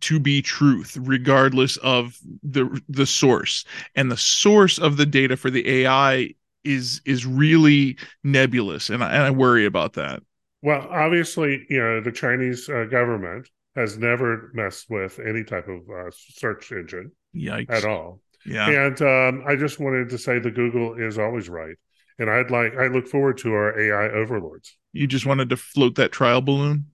to 0.00 0.18
be 0.18 0.42
truth 0.42 0.96
regardless 1.00 1.76
of 1.78 2.18
the 2.42 2.80
the 2.88 3.06
source 3.06 3.64
and 3.94 4.10
the 4.10 4.16
source 4.16 4.78
of 4.78 4.96
the 4.96 5.06
data 5.06 5.36
for 5.36 5.50
the 5.50 5.68
AI 5.84 6.30
is 6.64 7.00
is 7.04 7.24
really 7.24 7.96
nebulous 8.24 8.90
and 8.90 9.04
I, 9.04 9.12
and 9.12 9.22
I 9.22 9.30
worry 9.30 9.64
about 9.64 9.92
that 9.94 10.22
Well, 10.62 10.86
obviously, 10.90 11.66
you 11.70 11.78
know 11.80 12.00
the 12.02 12.12
Chinese 12.12 12.68
uh, 12.68 12.84
government 12.84 13.48
has 13.74 13.96
never 13.98 14.50
messed 14.54 14.90
with 14.90 15.18
any 15.18 15.44
type 15.44 15.66
of 15.68 15.88
uh, 15.88 16.10
search 16.10 16.72
engine 16.72 17.12
yikes 17.34 17.68
at 17.68 17.84
all. 17.84 18.22
yeah 18.44 18.74
And 18.74 19.00
um, 19.02 19.44
I 19.46 19.56
just 19.56 19.80
wanted 19.80 20.10
to 20.10 20.18
say 20.18 20.38
that 20.40 20.54
Google 20.54 20.94
is 20.94 21.18
always 21.18 21.48
right. 21.48 21.76
And 22.18 22.30
I'd 22.30 22.50
like 22.50 22.76
I 22.76 22.88
look 22.88 23.08
forward 23.08 23.38
to 23.38 23.54
our 23.54 23.78
AI 23.80 24.10
overlords. 24.10 24.76
You 24.96 25.06
just 25.06 25.26
wanted 25.26 25.50
to 25.50 25.56
float 25.56 25.96
that 25.96 26.10
trial 26.10 26.40
balloon? 26.40 26.86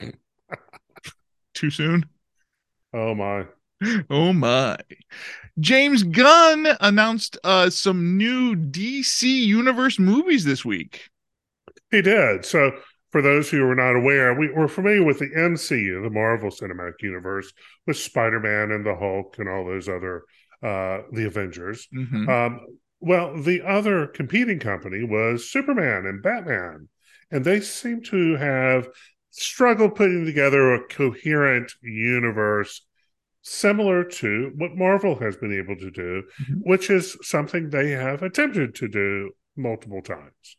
Too 1.54 1.70
soon? 1.70 2.06
Oh 2.92 3.14
my. 3.14 3.46
Oh 4.08 4.32
my. 4.32 4.78
James 5.60 6.02
Gunn 6.02 6.66
announced 6.80 7.36
uh 7.44 7.70
some 7.70 8.16
new 8.16 8.56
DC 8.56 9.22
Universe 9.24 9.98
movies 9.98 10.44
this 10.44 10.64
week. 10.64 11.10
He 11.90 12.00
did. 12.02 12.44
So 12.44 12.72
for 13.12 13.20
those 13.20 13.50
who 13.50 13.62
are 13.68 13.74
not 13.74 13.94
aware, 13.94 14.34
we, 14.34 14.50
we're 14.50 14.68
familiar 14.68 15.04
with 15.04 15.18
the 15.18 15.30
MCU, 15.36 16.00
the 16.00 16.10
Marvel 16.10 16.50
Cinematic 16.50 17.02
Universe, 17.02 17.52
with 17.86 17.96
Spider-Man 17.96 18.70
and 18.72 18.84
the 18.84 18.96
Hulk 18.96 19.36
and 19.38 19.48
all 19.48 19.64
those 19.64 19.88
other 19.88 20.22
uh 20.62 21.02
the 21.12 21.26
Avengers. 21.26 21.88
Mhm. 21.94 22.28
Um, 22.28 22.60
well, 23.00 23.36
the 23.40 23.60
other 23.62 24.06
competing 24.06 24.58
company 24.58 25.04
was 25.04 25.50
Superman 25.50 26.06
and 26.06 26.22
Batman, 26.22 26.88
and 27.34 27.44
they 27.44 27.60
seem 27.60 28.00
to 28.00 28.36
have 28.36 28.88
struggled 29.30 29.96
putting 29.96 30.24
together 30.24 30.72
a 30.74 30.84
coherent 30.86 31.72
universe 31.82 32.86
similar 33.42 34.04
to 34.04 34.52
what 34.54 34.76
Marvel 34.76 35.16
has 35.18 35.36
been 35.36 35.52
able 35.52 35.76
to 35.76 35.90
do, 35.90 36.22
Mhm. 36.40 36.60
which 36.62 36.88
is 36.90 37.18
something 37.22 37.68
they 37.68 37.90
have 37.90 38.22
attempted 38.22 38.76
to 38.76 38.88
do 38.88 39.32
multiple 39.56 40.00
times. 40.00 40.56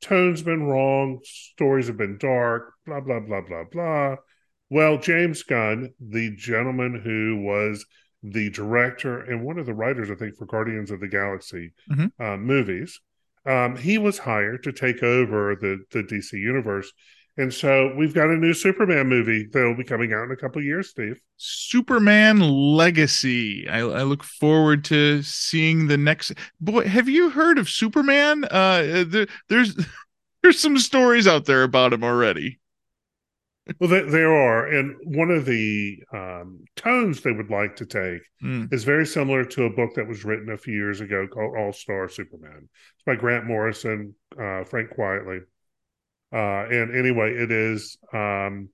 Tone's 0.00 0.42
been 0.42 0.64
wrong, 0.64 1.20
stories 1.22 1.86
have 1.86 1.96
been 1.96 2.18
dark, 2.18 2.74
blah, 2.84 3.00
blah, 3.00 3.20
blah, 3.20 3.42
blah, 3.42 3.64
blah. 3.64 4.16
Well, 4.68 4.98
James 4.98 5.44
Gunn, 5.44 5.94
the 6.00 6.32
gentleman 6.34 7.00
who 7.00 7.40
was 7.40 7.86
the 8.24 8.50
director 8.50 9.20
and 9.20 9.44
one 9.44 9.60
of 9.60 9.66
the 9.66 9.74
writers, 9.74 10.10
I 10.10 10.16
think, 10.16 10.36
for 10.36 10.46
Guardians 10.46 10.90
of 10.90 10.98
the 10.98 11.08
Galaxy 11.08 11.72
Mhm. 11.88 12.10
uh, 12.18 12.36
movies, 12.36 13.00
um, 13.46 13.76
he 13.76 13.98
was 13.98 14.18
hired 14.18 14.62
to 14.64 14.72
take 14.72 15.02
over 15.02 15.56
the, 15.56 15.84
the 15.92 16.02
DC 16.02 16.32
universe. 16.32 16.92
And 17.38 17.52
so 17.52 17.92
we've 17.94 18.14
got 18.14 18.30
a 18.30 18.36
new 18.36 18.54
Superman 18.54 19.08
movie 19.08 19.46
that 19.52 19.62
will 19.62 19.76
be 19.76 19.84
coming 19.84 20.12
out 20.12 20.24
in 20.24 20.30
a 20.30 20.36
couple 20.36 20.58
of 20.58 20.64
years, 20.64 20.88
Steve. 20.88 21.20
Superman 21.36 22.40
Legacy. 22.40 23.68
I, 23.68 23.80
I 23.80 24.02
look 24.04 24.22
forward 24.22 24.84
to 24.86 25.22
seeing 25.22 25.86
the 25.86 25.98
next. 25.98 26.32
Boy, 26.60 26.88
have 26.88 27.10
you 27.10 27.28
heard 27.28 27.58
of 27.58 27.68
Superman? 27.68 28.44
Uh, 28.50 29.04
there, 29.06 29.26
there's 29.48 29.76
there's 30.42 30.58
some 30.58 30.78
stories 30.78 31.26
out 31.26 31.44
there 31.44 31.62
about 31.62 31.92
him 31.92 32.02
already. 32.02 32.58
Well, 33.80 33.90
there, 33.90 34.08
there 34.08 34.32
are. 34.32 34.66
And 34.66 34.94
one 35.04 35.30
of 35.30 35.44
the 35.44 36.02
um, 36.12 36.64
tones 36.76 37.20
they 37.20 37.32
would 37.32 37.50
like 37.50 37.76
to 37.76 37.86
take 37.86 38.22
Mm. 38.42 38.70
is 38.72 38.84
very 38.84 39.06
similar 39.06 39.44
to 39.44 39.64
a 39.64 39.70
book 39.70 39.94
that 39.94 40.06
was 40.06 40.24
written 40.24 40.50
a 40.50 40.58
few 40.58 40.74
years 40.74 41.00
ago 41.00 41.26
called 41.26 41.56
All 41.56 41.72
Star 41.72 42.06
Superman. 42.08 42.68
It's 42.94 43.02
by 43.06 43.16
Grant 43.16 43.46
Morrison, 43.46 44.14
uh, 44.38 44.62
Frank 44.64 44.90
Quitely. 44.90 45.40
Uh, 46.32 46.66
and 46.68 46.94
anyway, 46.94 47.32
it 47.34 47.50
is 47.50 47.96
um, 48.12 48.68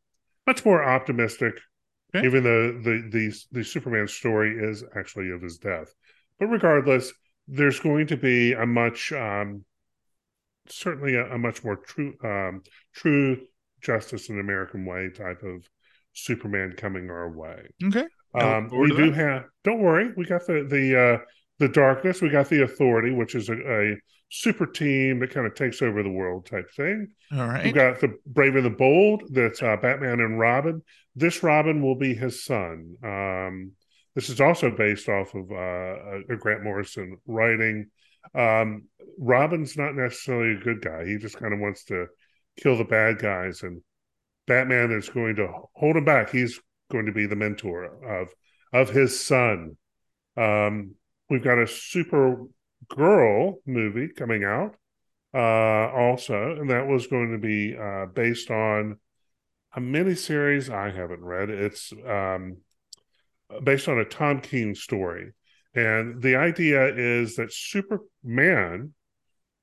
much 0.46 0.64
more 0.64 0.82
optimistic, 0.82 1.54
Okay. 2.14 2.26
even 2.26 2.42
though 2.42 2.72
the, 2.72 3.08
the 3.10 3.34
the 3.52 3.64
Superman 3.64 4.08
story 4.08 4.58
is 4.58 4.84
actually 4.96 5.30
of 5.30 5.40
his 5.40 5.58
death. 5.58 5.94
But 6.38 6.46
regardless, 6.46 7.12
there's 7.48 7.80
going 7.80 8.08
to 8.08 8.16
be 8.16 8.52
a 8.52 8.66
much 8.66 9.12
um, 9.12 9.64
certainly 10.68 11.14
a, 11.14 11.32
a 11.34 11.38
much 11.38 11.62
more 11.64 11.76
true 11.76 12.14
um, 12.24 12.62
true 12.94 13.46
justice 13.82 14.28
in 14.28 14.40
American 14.40 14.84
way 14.84 15.10
type 15.10 15.42
of 15.42 15.68
Superman 16.14 16.74
coming 16.76 17.10
our 17.10 17.30
way. 17.30 17.66
Okay. 17.84 18.06
Um, 18.34 18.68
we 18.72 18.88
do 18.90 19.10
that. 19.10 19.14
have. 19.14 19.44
Don't 19.64 19.80
worry, 19.82 20.12
we 20.16 20.24
got 20.24 20.46
the 20.46 20.66
the 20.68 21.00
uh, 21.00 21.18
the 21.58 21.68
darkness. 21.68 22.22
We 22.22 22.30
got 22.30 22.48
the 22.48 22.62
authority, 22.62 23.10
which 23.10 23.34
is 23.34 23.48
a, 23.48 23.54
a 23.54 23.96
super 24.30 24.66
team 24.66 25.18
that 25.20 25.30
kind 25.30 25.46
of 25.46 25.54
takes 25.54 25.82
over 25.82 26.02
the 26.02 26.10
world 26.10 26.46
type 26.46 26.70
thing. 26.74 27.08
All 27.32 27.46
right. 27.46 27.64
We've 27.64 27.74
got 27.74 28.00
the 28.00 28.16
Brave 28.26 28.56
and 28.56 28.64
the 28.64 28.70
Bold. 28.70 29.24
That's 29.30 29.62
uh, 29.62 29.76
Batman 29.76 30.20
and 30.20 30.38
Robin. 30.38 30.82
This 31.14 31.42
Robin 31.42 31.82
will 31.82 31.96
be 31.96 32.14
his 32.14 32.44
son. 32.44 32.94
Um, 33.04 33.72
this 34.14 34.30
is 34.30 34.40
also 34.40 34.70
based 34.70 35.08
off 35.08 35.34
of 35.34 35.50
uh, 35.50 36.32
a 36.32 36.36
Grant 36.38 36.64
Morrison 36.64 37.18
writing. 37.26 37.88
Um, 38.34 38.84
Robin's 39.18 39.76
not 39.76 39.94
necessarily 39.94 40.56
a 40.56 40.64
good 40.64 40.82
guy. 40.82 41.04
He 41.04 41.18
just 41.18 41.36
kind 41.36 41.52
of 41.52 41.60
wants 41.60 41.84
to 41.84 42.06
kill 42.58 42.76
the 42.76 42.84
bad 42.84 43.18
guys, 43.18 43.62
and 43.62 43.82
Batman 44.46 44.92
is 44.92 45.08
going 45.08 45.36
to 45.36 45.48
hold 45.74 45.96
him 45.96 46.04
back. 46.04 46.30
He's 46.30 46.60
going 46.90 47.06
to 47.06 47.12
be 47.12 47.26
the 47.26 47.36
mentor 47.36 47.84
of 48.04 48.28
of 48.72 48.90
his 48.90 49.18
son. 49.18 49.76
Um, 50.36 50.94
we've 51.28 51.44
got 51.44 51.58
a 51.58 51.66
super 51.66 52.46
girl 52.88 53.60
movie 53.66 54.08
coming 54.08 54.44
out 54.44 54.76
uh, 55.34 55.90
also, 55.94 56.56
and 56.58 56.70
that 56.70 56.86
was 56.86 57.06
going 57.06 57.32
to 57.32 57.38
be 57.38 57.76
uh, 57.76 58.06
based 58.06 58.50
on 58.50 58.98
a 59.74 59.80
miniseries 59.80 60.70
I 60.70 60.90
haven't 60.90 61.24
read. 61.24 61.48
It's 61.48 61.92
um, 62.06 62.58
based 63.62 63.88
on 63.88 63.98
a 63.98 64.04
Tom 64.04 64.40
King 64.40 64.74
story, 64.74 65.32
and 65.74 66.20
the 66.20 66.36
idea 66.36 66.94
is 66.94 67.36
that 67.36 67.52
Superman 67.52 68.94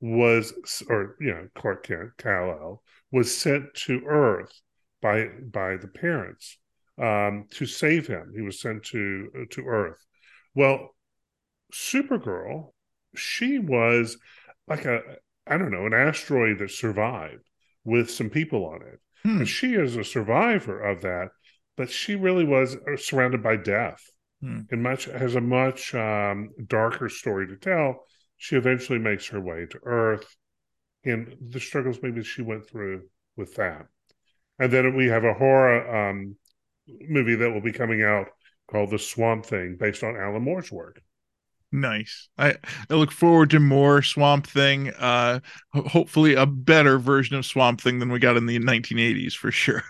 was, 0.02 0.54
or 0.90 1.16
you 1.20 1.32
know, 1.34 1.48
Clark 1.56 1.84
Kent, 1.84 2.12
Kal 2.18 2.50
El, 2.52 2.84
was 3.12 3.36
sent 3.36 3.74
to 3.86 4.04
Earth 4.06 4.54
by 5.02 5.28
by 5.28 5.78
the 5.78 5.88
parents 5.88 6.58
um, 6.98 7.46
to 7.52 7.66
save 7.66 8.08
him. 8.08 8.32
He 8.36 8.42
was 8.42 8.60
sent 8.62 8.84
to 8.86 9.48
to 9.52 9.66
Earth. 9.66 10.06
Well, 10.56 10.96
Supergirl, 11.74 12.74
she 13.16 13.60
was 13.60 14.18
like 14.68 14.86
a 14.86 15.02
I 15.48 15.58
don't 15.58 15.72
know 15.72 15.86
an 15.86 15.94
asteroid 15.94 16.60
that 16.60 16.72
survived 16.72 17.44
with 17.84 18.10
some 18.12 18.30
people 18.30 18.66
on 18.66 18.82
it, 18.82 19.00
Hmm. 19.24 19.40
and 19.40 19.48
she 19.50 19.74
is 19.76 19.96
a 19.98 20.04
survivor 20.04 20.80
of 20.82 21.02
that. 21.02 21.30
But 21.76 21.90
she 21.90 22.16
really 22.16 22.46
was 22.46 22.76
uh, 22.76 22.98
surrounded 22.98 23.42
by 23.42 23.56
death, 23.56 24.04
Hmm. 24.42 24.62
and 24.72 24.84
much 24.84 25.06
has 25.06 25.36
a 25.36 25.42
much 25.42 25.94
um, 25.96 26.50
darker 26.68 27.10
story 27.10 27.48
to 27.48 27.58
tell. 27.58 28.06
She 28.40 28.56
eventually 28.58 28.98
makes 28.98 29.28
her 29.28 29.40
way 29.40 29.68
to 29.68 29.80
Earth, 29.84 30.36
and 31.06 31.38
the 31.42 31.60
struggles 31.60 32.00
maybe 32.04 32.24
she 32.24 32.42
went 32.42 32.68
through 32.68 33.10
with 33.38 33.56
that. 33.56 33.88
And 34.60 34.72
then 34.74 34.96
we 34.96 35.08
have 35.08 35.26
a 35.26 35.34
horror 35.36 36.10
um, 36.10 36.38
movie 36.88 37.36
that 37.36 37.52
will 37.52 37.62
be 37.62 37.74
coming 37.74 38.04
out 38.04 38.30
called 38.70 38.92
The 38.92 39.00
Swamp 39.00 39.46
Thing, 39.46 39.78
based 39.78 40.04
on 40.04 40.18
Alan 40.18 40.44
Moore's 40.44 40.72
work. 40.72 41.02
Nice. 41.72 42.30
I, 42.38 42.56
I 42.90 42.96
look 42.96 43.12
forward 43.12 43.52
to 43.52 43.60
more 43.60 44.02
Swamp 44.02 44.48
Thing. 44.48 44.90
Uh, 44.90 45.40
ho- 45.72 45.84
hopefully 45.84 46.34
a 46.34 46.48
better 46.48 46.98
version 46.98 47.36
of 47.36 47.46
Swamp 47.46 47.80
Thing 47.80 48.00
than 48.00 48.12
we 48.12 48.18
got 48.20 48.38
in 48.38 48.48
the 48.48 48.58
1980s 48.58 49.36
for 49.36 49.52
sure. 49.52 49.84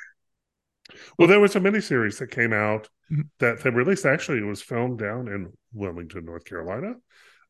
Well, 1.17 1.27
there 1.27 1.39
was 1.39 1.55
a 1.55 1.59
miniseries 1.59 2.17
that 2.19 2.31
came 2.31 2.53
out 2.53 2.89
Mhm. 3.09 3.29
that 3.39 3.61
they 3.61 3.69
released. 3.69 4.05
Actually, 4.05 4.39
it 4.39 4.45
was 4.45 4.61
filmed 4.61 4.99
down 4.99 5.27
in 5.27 5.53
Wilmington, 5.73 6.25
North 6.25 6.45
Carolina. 6.45 6.95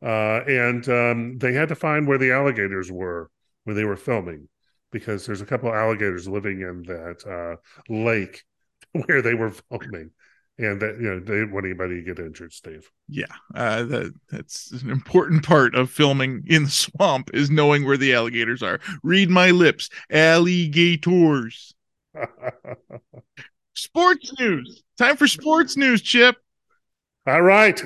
Uh, 0.02 0.42
and 0.48 0.88
um, 0.90 1.38
they 1.40 1.54
had 1.54 1.70
to 1.70 1.76
find 1.76 2.08
where 2.08 2.18
the 2.18 2.32
alligators 2.32 2.92
were 2.92 3.30
when 3.64 3.76
they 3.76 3.84
were 3.84 3.98
filming 3.98 4.48
because 4.92 5.26
there's 5.26 5.42
a 5.42 5.46
couple 5.46 5.70
of 5.70 5.76
alligators 5.76 6.28
living 6.28 6.62
in 6.62 6.84
that 6.84 7.26
uh, 7.28 7.56
lake 7.92 8.44
where 9.06 9.22
they 9.22 9.34
were 9.34 9.52
filming, 9.52 10.12
and 10.58 10.82
that 10.82 10.96
you 11.00 11.10
know 11.10 11.20
they 11.20 11.36
didn't 11.36 11.52
want 11.52 11.66
anybody 11.66 11.96
to 11.96 12.02
get 12.02 12.20
injured. 12.20 12.54
Steve. 12.54 12.90
Yeah, 13.08 13.26
uh, 13.54 13.84
that 13.84 14.14
that's 14.30 14.72
an 14.72 14.90
important 14.90 15.44
part 15.44 15.76
of 15.76 15.90
filming 15.90 16.44
in 16.48 16.64
the 16.64 16.70
swamp 16.70 17.30
is 17.34 17.50
knowing 17.50 17.86
where 17.86 17.98
the 17.98 18.14
alligators 18.14 18.64
are. 18.64 18.80
Read 19.04 19.30
my 19.30 19.52
lips, 19.52 19.90
alligators. 20.10 21.74
Sports 23.76 24.34
news. 24.40 24.84
Time 24.98 25.16
for 25.16 25.28
sports 25.28 25.78
news, 25.78 26.02
Chip. 26.02 26.36
All 27.26 27.42
right, 27.42 27.82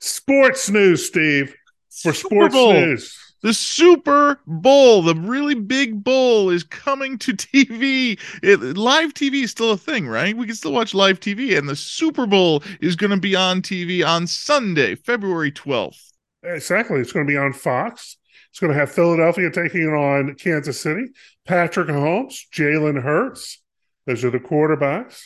sports 0.00 0.70
news, 0.70 1.06
Steve. 1.06 1.54
For 2.02 2.12
sports 2.12 2.54
news. 2.54 3.18
The 3.42 3.54
Super 3.54 4.40
Bowl, 4.46 5.02
the 5.02 5.14
really 5.14 5.54
big 5.54 6.02
bowl, 6.02 6.50
is 6.50 6.64
coming 6.64 7.18
to 7.18 7.32
TV. 7.32 8.18
It, 8.42 8.60
live 8.76 9.14
TV 9.14 9.44
is 9.44 9.50
still 9.50 9.70
a 9.70 9.76
thing, 9.76 10.08
right? 10.08 10.36
We 10.36 10.46
can 10.46 10.56
still 10.56 10.72
watch 10.72 10.94
live 10.94 11.20
TV, 11.20 11.56
and 11.56 11.68
the 11.68 11.76
Super 11.76 12.26
Bowl 12.26 12.62
is 12.80 12.96
going 12.96 13.10
to 13.10 13.18
be 13.18 13.36
on 13.36 13.62
TV 13.62 14.06
on 14.06 14.26
Sunday, 14.26 14.94
February 14.94 15.52
12th. 15.52 16.12
Exactly. 16.42 17.00
It's 17.00 17.12
going 17.12 17.26
to 17.26 17.30
be 17.30 17.36
on 17.36 17.52
Fox. 17.52 18.16
It's 18.50 18.58
going 18.58 18.72
to 18.72 18.78
have 18.78 18.90
Philadelphia 18.90 19.50
taking 19.50 19.88
on 19.88 20.34
Kansas 20.34 20.80
City. 20.80 21.04
Patrick 21.46 21.88
Mahomes, 21.88 22.46
Jalen 22.52 23.02
Hurts. 23.02 23.62
Those 24.06 24.24
are 24.24 24.30
the 24.30 24.40
quarterbacks. 24.40 25.24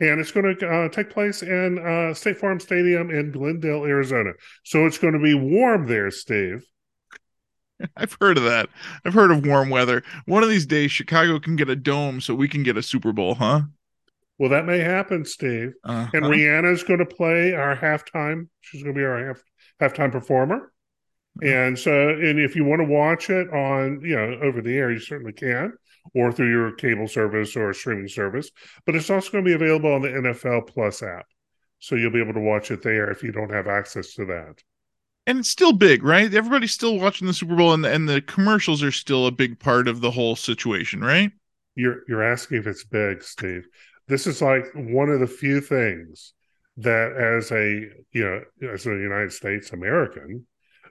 And 0.00 0.20
it's 0.20 0.32
going 0.32 0.56
to 0.56 0.68
uh, 0.68 0.88
take 0.88 1.10
place 1.10 1.42
in 1.42 1.78
uh, 1.78 2.14
State 2.14 2.38
Farm 2.38 2.58
Stadium 2.60 3.10
in 3.10 3.30
Glendale, 3.30 3.84
Arizona. 3.84 4.32
So 4.64 4.86
it's 4.86 4.98
going 4.98 5.14
to 5.14 5.20
be 5.20 5.34
warm 5.34 5.86
there, 5.86 6.10
Steve. 6.10 6.64
I've 7.96 8.16
heard 8.20 8.38
of 8.38 8.44
that. 8.44 8.68
I've 9.04 9.14
heard 9.14 9.30
of 9.30 9.46
warm 9.46 9.70
weather. 9.70 10.02
One 10.26 10.42
of 10.42 10.48
these 10.48 10.66
days, 10.66 10.90
Chicago 10.92 11.38
can 11.38 11.56
get 11.56 11.68
a 11.68 11.76
dome 11.76 12.20
so 12.20 12.34
we 12.34 12.48
can 12.48 12.62
get 12.62 12.76
a 12.76 12.82
Super 12.82 13.12
Bowl, 13.12 13.34
huh? 13.34 13.62
Well, 14.38 14.50
that 14.50 14.66
may 14.66 14.78
happen, 14.78 15.24
Steve. 15.24 15.74
Uh-huh. 15.84 16.10
And 16.14 16.24
Rihanna's 16.26 16.82
going 16.82 16.98
to 16.98 17.06
play 17.06 17.54
our 17.54 17.76
halftime. 17.76 18.48
She's 18.60 18.82
going 18.82 18.94
to 18.94 18.98
be 18.98 19.04
our 19.04 19.26
half, 19.26 19.42
halftime 19.80 20.10
performer. 20.10 20.72
And 21.40 21.78
so, 21.78 22.10
and 22.10 22.38
if 22.38 22.54
you 22.56 22.64
want 22.64 22.80
to 22.80 22.86
watch 22.86 23.30
it 23.30 23.48
on, 23.52 24.00
you 24.02 24.16
know, 24.16 24.38
over 24.42 24.60
the 24.60 24.76
air, 24.76 24.90
you 24.92 24.98
certainly 25.00 25.32
can, 25.32 25.72
or 26.14 26.30
through 26.32 26.50
your 26.50 26.72
cable 26.72 27.08
service 27.08 27.56
or 27.56 27.72
streaming 27.72 28.08
service. 28.08 28.50
But 28.84 28.94
it's 28.96 29.10
also 29.10 29.30
going 29.30 29.44
to 29.44 29.48
be 29.48 29.54
available 29.54 29.92
on 29.92 30.02
the 30.02 30.08
NFL 30.08 30.68
Plus 30.68 31.02
app. 31.02 31.26
So 31.78 31.96
you'll 31.96 32.12
be 32.12 32.20
able 32.20 32.34
to 32.34 32.40
watch 32.40 32.70
it 32.70 32.82
there 32.82 33.10
if 33.10 33.22
you 33.22 33.32
don't 33.32 33.50
have 33.52 33.66
access 33.66 34.14
to 34.14 34.24
that. 34.26 34.62
and 35.26 35.38
it's 35.38 35.48
still 35.50 35.72
big, 35.72 36.02
right? 36.02 36.32
Everybody's 36.32 36.72
still 36.72 36.98
watching 36.98 37.26
the 37.26 37.34
Super 37.34 37.54
Bowl, 37.56 37.72
and 37.72 37.84
and 37.86 38.08
the 38.08 38.20
commercials 38.22 38.82
are 38.82 38.92
still 38.92 39.26
a 39.26 39.30
big 39.32 39.58
part 39.58 39.88
of 39.88 40.00
the 40.00 40.10
whole 40.10 40.36
situation, 40.36 41.00
right? 41.00 41.30
You're 41.74 42.02
you're 42.08 42.22
asking 42.22 42.58
if 42.58 42.66
it's 42.66 42.84
big, 42.84 43.22
Steve. 43.22 43.66
This 44.08 44.26
is 44.26 44.42
like 44.42 44.66
one 44.74 45.08
of 45.08 45.20
the 45.20 45.26
few 45.26 45.60
things 45.60 46.34
that, 46.78 47.12
as 47.12 47.50
a 47.52 47.88
you 48.12 48.24
know, 48.24 48.42
as 48.72 48.86
a 48.86 48.90
United 48.90 49.32
States 49.32 49.72
American, 49.72 50.46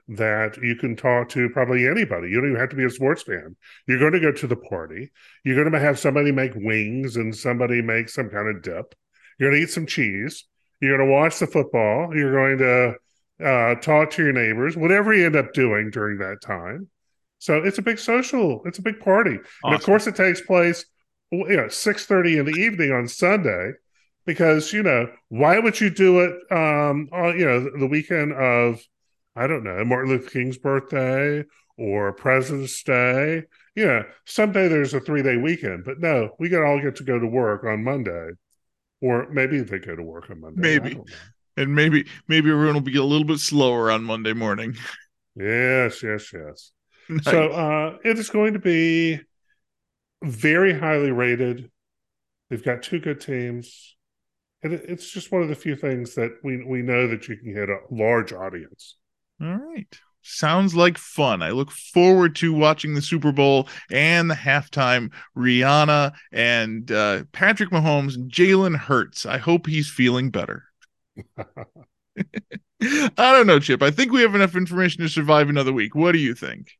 that 0.08 0.56
you 0.62 0.76
can 0.76 0.96
talk 0.96 1.28
to 1.30 1.48
probably 1.50 1.86
anybody. 1.86 2.28
You 2.28 2.40
don't 2.40 2.50
even 2.50 2.60
have 2.60 2.70
to 2.70 2.76
be 2.76 2.84
a 2.84 2.90
sports 2.90 3.22
fan. 3.22 3.56
You're 3.86 3.98
going 3.98 4.12
to 4.12 4.20
go 4.20 4.32
to 4.32 4.46
the 4.46 4.56
party. 4.56 5.10
You're 5.44 5.56
going 5.56 5.72
to 5.72 5.78
have 5.78 5.98
somebody 5.98 6.32
make 6.32 6.52
wings 6.54 7.16
and 7.16 7.34
somebody 7.34 7.82
make 7.82 8.08
some 8.08 8.28
kind 8.28 8.48
of 8.48 8.62
dip. 8.62 8.94
You're 9.38 9.50
going 9.50 9.60
to 9.60 9.64
eat 9.66 9.70
some 9.72 9.86
cheese. 9.86 10.44
You're 10.80 10.96
going 10.96 11.08
to 11.08 11.14
watch 11.14 11.38
the 11.38 11.46
football. 11.46 12.14
You're 12.14 12.32
going 12.32 12.58
to 12.58 12.94
uh, 13.46 13.74
talk 13.76 14.10
to 14.12 14.22
your 14.22 14.32
neighbors, 14.32 14.76
whatever 14.76 15.14
you 15.14 15.26
end 15.26 15.36
up 15.36 15.52
doing 15.52 15.90
during 15.90 16.18
that 16.18 16.40
time. 16.42 16.88
So 17.38 17.56
it's 17.56 17.78
a 17.78 17.82
big 17.82 17.98
social. 17.98 18.62
It's 18.66 18.78
a 18.78 18.82
big 18.82 19.00
party, 19.00 19.36
and 19.64 19.74
of 19.74 19.82
course, 19.82 20.06
it 20.06 20.14
takes 20.14 20.40
place, 20.40 20.84
you 21.32 21.56
know, 21.56 21.66
six 21.66 22.06
thirty 22.06 22.38
in 22.38 22.44
the 22.44 22.52
evening 22.52 22.92
on 22.92 23.08
Sunday, 23.08 23.72
because 24.26 24.72
you 24.72 24.84
know 24.84 25.08
why 25.28 25.58
would 25.58 25.80
you 25.80 25.90
do 25.90 26.20
it? 26.20 26.30
Um, 26.52 27.08
on 27.10 27.36
you 27.36 27.44
know 27.44 27.68
the 27.80 27.88
weekend 27.88 28.32
of, 28.32 28.80
I 29.34 29.46
don't 29.46 29.64
know, 29.64 29.84
Martin 29.84 30.10
Luther 30.10 30.30
King's 30.30 30.58
birthday 30.58 31.44
or 31.78 32.12
President's 32.12 32.82
Day. 32.82 33.44
You 33.74 33.86
know, 33.86 34.04
someday 34.26 34.68
there's 34.68 34.94
a 34.94 35.00
three 35.00 35.22
day 35.22 35.36
weekend, 35.36 35.84
but 35.84 36.00
no, 36.00 36.30
we 36.38 36.48
got 36.48 36.64
all 36.64 36.80
get 36.80 36.96
to 36.96 37.04
go 37.04 37.18
to 37.18 37.26
work 37.26 37.64
on 37.64 37.82
Monday, 37.82 38.30
or 39.00 39.28
maybe 39.30 39.60
they 39.60 39.78
go 39.78 39.96
to 39.96 40.02
work 40.02 40.30
on 40.30 40.40
Monday. 40.40 40.78
Maybe. 40.78 41.00
And 41.56 41.74
maybe 41.74 42.06
maybe 42.28 42.50
everyone 42.50 42.74
will 42.74 42.80
be 42.80 42.96
a 42.96 43.04
little 43.04 43.26
bit 43.26 43.38
slower 43.38 43.90
on 43.90 44.04
Monday 44.04 44.32
morning. 44.32 44.74
Yes, 45.34 46.02
yes, 46.02 46.30
yes. 46.30 46.72
Nice. 47.08 47.24
So 47.24 47.48
uh, 47.48 47.96
it 48.04 48.18
is 48.18 48.28
going 48.28 48.52
to 48.52 48.58
be 48.58 49.18
very 50.22 50.78
highly 50.78 51.10
rated. 51.10 51.70
They've 52.50 52.62
got 52.62 52.82
two 52.82 53.00
good 53.00 53.18
teams, 53.20 53.96
and 54.62 54.74
it's 54.74 55.10
just 55.10 55.32
one 55.32 55.40
of 55.40 55.48
the 55.48 55.54
few 55.54 55.74
things 55.74 56.16
that 56.16 56.32
we 56.44 56.62
we 56.64 56.82
know 56.82 57.08
that 57.08 57.28
you 57.28 57.38
can 57.38 57.54
hit 57.54 57.70
a 57.70 57.78
large 57.90 58.34
audience. 58.34 58.96
All 59.42 59.56
right. 59.56 59.98
Sounds 60.22 60.74
like 60.76 60.98
fun. 60.98 61.42
I 61.42 61.50
look 61.50 61.72
forward 61.72 62.36
to 62.36 62.52
watching 62.52 62.94
the 62.94 63.02
Super 63.02 63.32
Bowl 63.32 63.68
and 63.90 64.30
the 64.30 64.34
halftime 64.36 65.10
Rihanna 65.36 66.12
and 66.30 66.90
uh, 66.92 67.24
Patrick 67.32 67.70
Mahomes 67.70 68.14
and 68.14 68.30
Jalen 68.30 68.76
Hurts. 68.76 69.26
I 69.26 69.38
hope 69.38 69.66
he's 69.66 69.90
feeling 69.90 70.30
better. 70.30 70.64
I 72.82 73.10
don't 73.16 73.46
know, 73.46 73.58
Chip. 73.60 73.82
I 73.82 73.90
think 73.90 74.12
we 74.12 74.22
have 74.22 74.34
enough 74.34 74.56
information 74.56 75.02
to 75.02 75.08
survive 75.08 75.48
another 75.48 75.72
week. 75.72 75.94
What 75.94 76.12
do 76.12 76.18
you 76.18 76.34
think? 76.34 76.72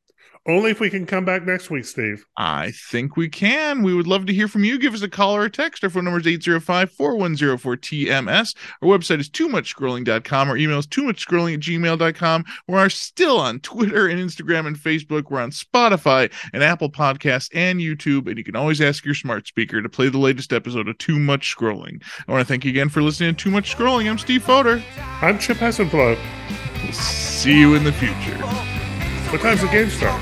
Only 0.49 0.73
if 0.73 0.81
we 0.81 0.91
can 0.91 1.07
come 1.07 1.25
back 1.25 1.45
next 1.45 1.71
week, 1.71 1.85
Steve. 1.85 2.27
I 2.37 2.73
think 2.73 3.17
we 3.17 3.29
can. 3.29 3.85
We 3.85 3.95
would 3.95 4.09
love 4.09 4.27
to 4.27 4.33
hear 4.33 4.49
from 4.49 4.65
you. 4.65 4.77
Give 4.77 4.93
us 4.93 5.03
a 5.03 5.09
call 5.09 5.37
or 5.37 5.45
a 5.45 5.51
text. 5.51 5.85
Our 5.85 5.91
phone 5.91 6.03
number 6.05 6.19
is 6.19 6.27
805-4104-TMS. 6.27 8.57
Our 8.83 8.89
website 8.89 9.21
is 9.21 9.29
too 9.29 9.49
much 9.49 9.77
scrolling.com. 9.77 10.49
Our 10.49 10.57
email 10.57 10.81
is 10.81 10.89
too 10.89 11.05
much 11.05 11.25
scrolling 11.25 11.55
at 11.55 11.61
gmail.com. 11.61 12.45
We 12.67 12.75
are 12.75 12.91
still 12.91 13.39
on 13.39 13.61
Twitter 13.61 14.09
and 14.09 14.19
Instagram 14.19 14.67
and 14.67 14.77
Facebook. 14.77 15.31
We're 15.31 15.41
on 15.41 15.53
Spotify 15.53 16.33
and 16.53 16.65
Apple 16.65 16.91
Podcasts 16.91 17.49
and 17.55 17.79
YouTube. 17.79 18.27
And 18.27 18.37
you 18.37 18.43
can 18.43 18.57
always 18.57 18.81
ask 18.81 19.05
your 19.05 19.15
smart 19.15 19.47
speaker 19.47 19.81
to 19.81 19.89
play 19.89 20.09
the 20.09 20.19
latest 20.19 20.53
episode 20.53 20.89
of 20.89 20.99
Too 20.99 21.21
Much 21.21 21.57
Scrolling. 21.57 22.03
I 22.27 22.33
want 22.33 22.43
to 22.43 22.49
thank 22.53 22.65
you 22.65 22.71
again 22.71 22.89
for 22.89 23.01
listening 23.01 23.37
to 23.37 23.45
Too 23.45 23.53
Much 23.53 23.77
Scrolling. 23.77 24.11
I'm 24.11 24.19
Steve 24.19 24.43
Fodor. 24.43 24.83
I'm 25.21 25.39
Chip 25.39 25.59
Hessenflow. 25.59 26.19
We'll 26.83 26.93
see 26.93 27.61
you 27.61 27.77
in 27.77 27.85
the 27.85 27.93
future. 27.93 28.37
What 29.31 29.41
time's 29.41 29.61
the 29.61 29.69
game 29.69 29.89
start? 29.89 30.21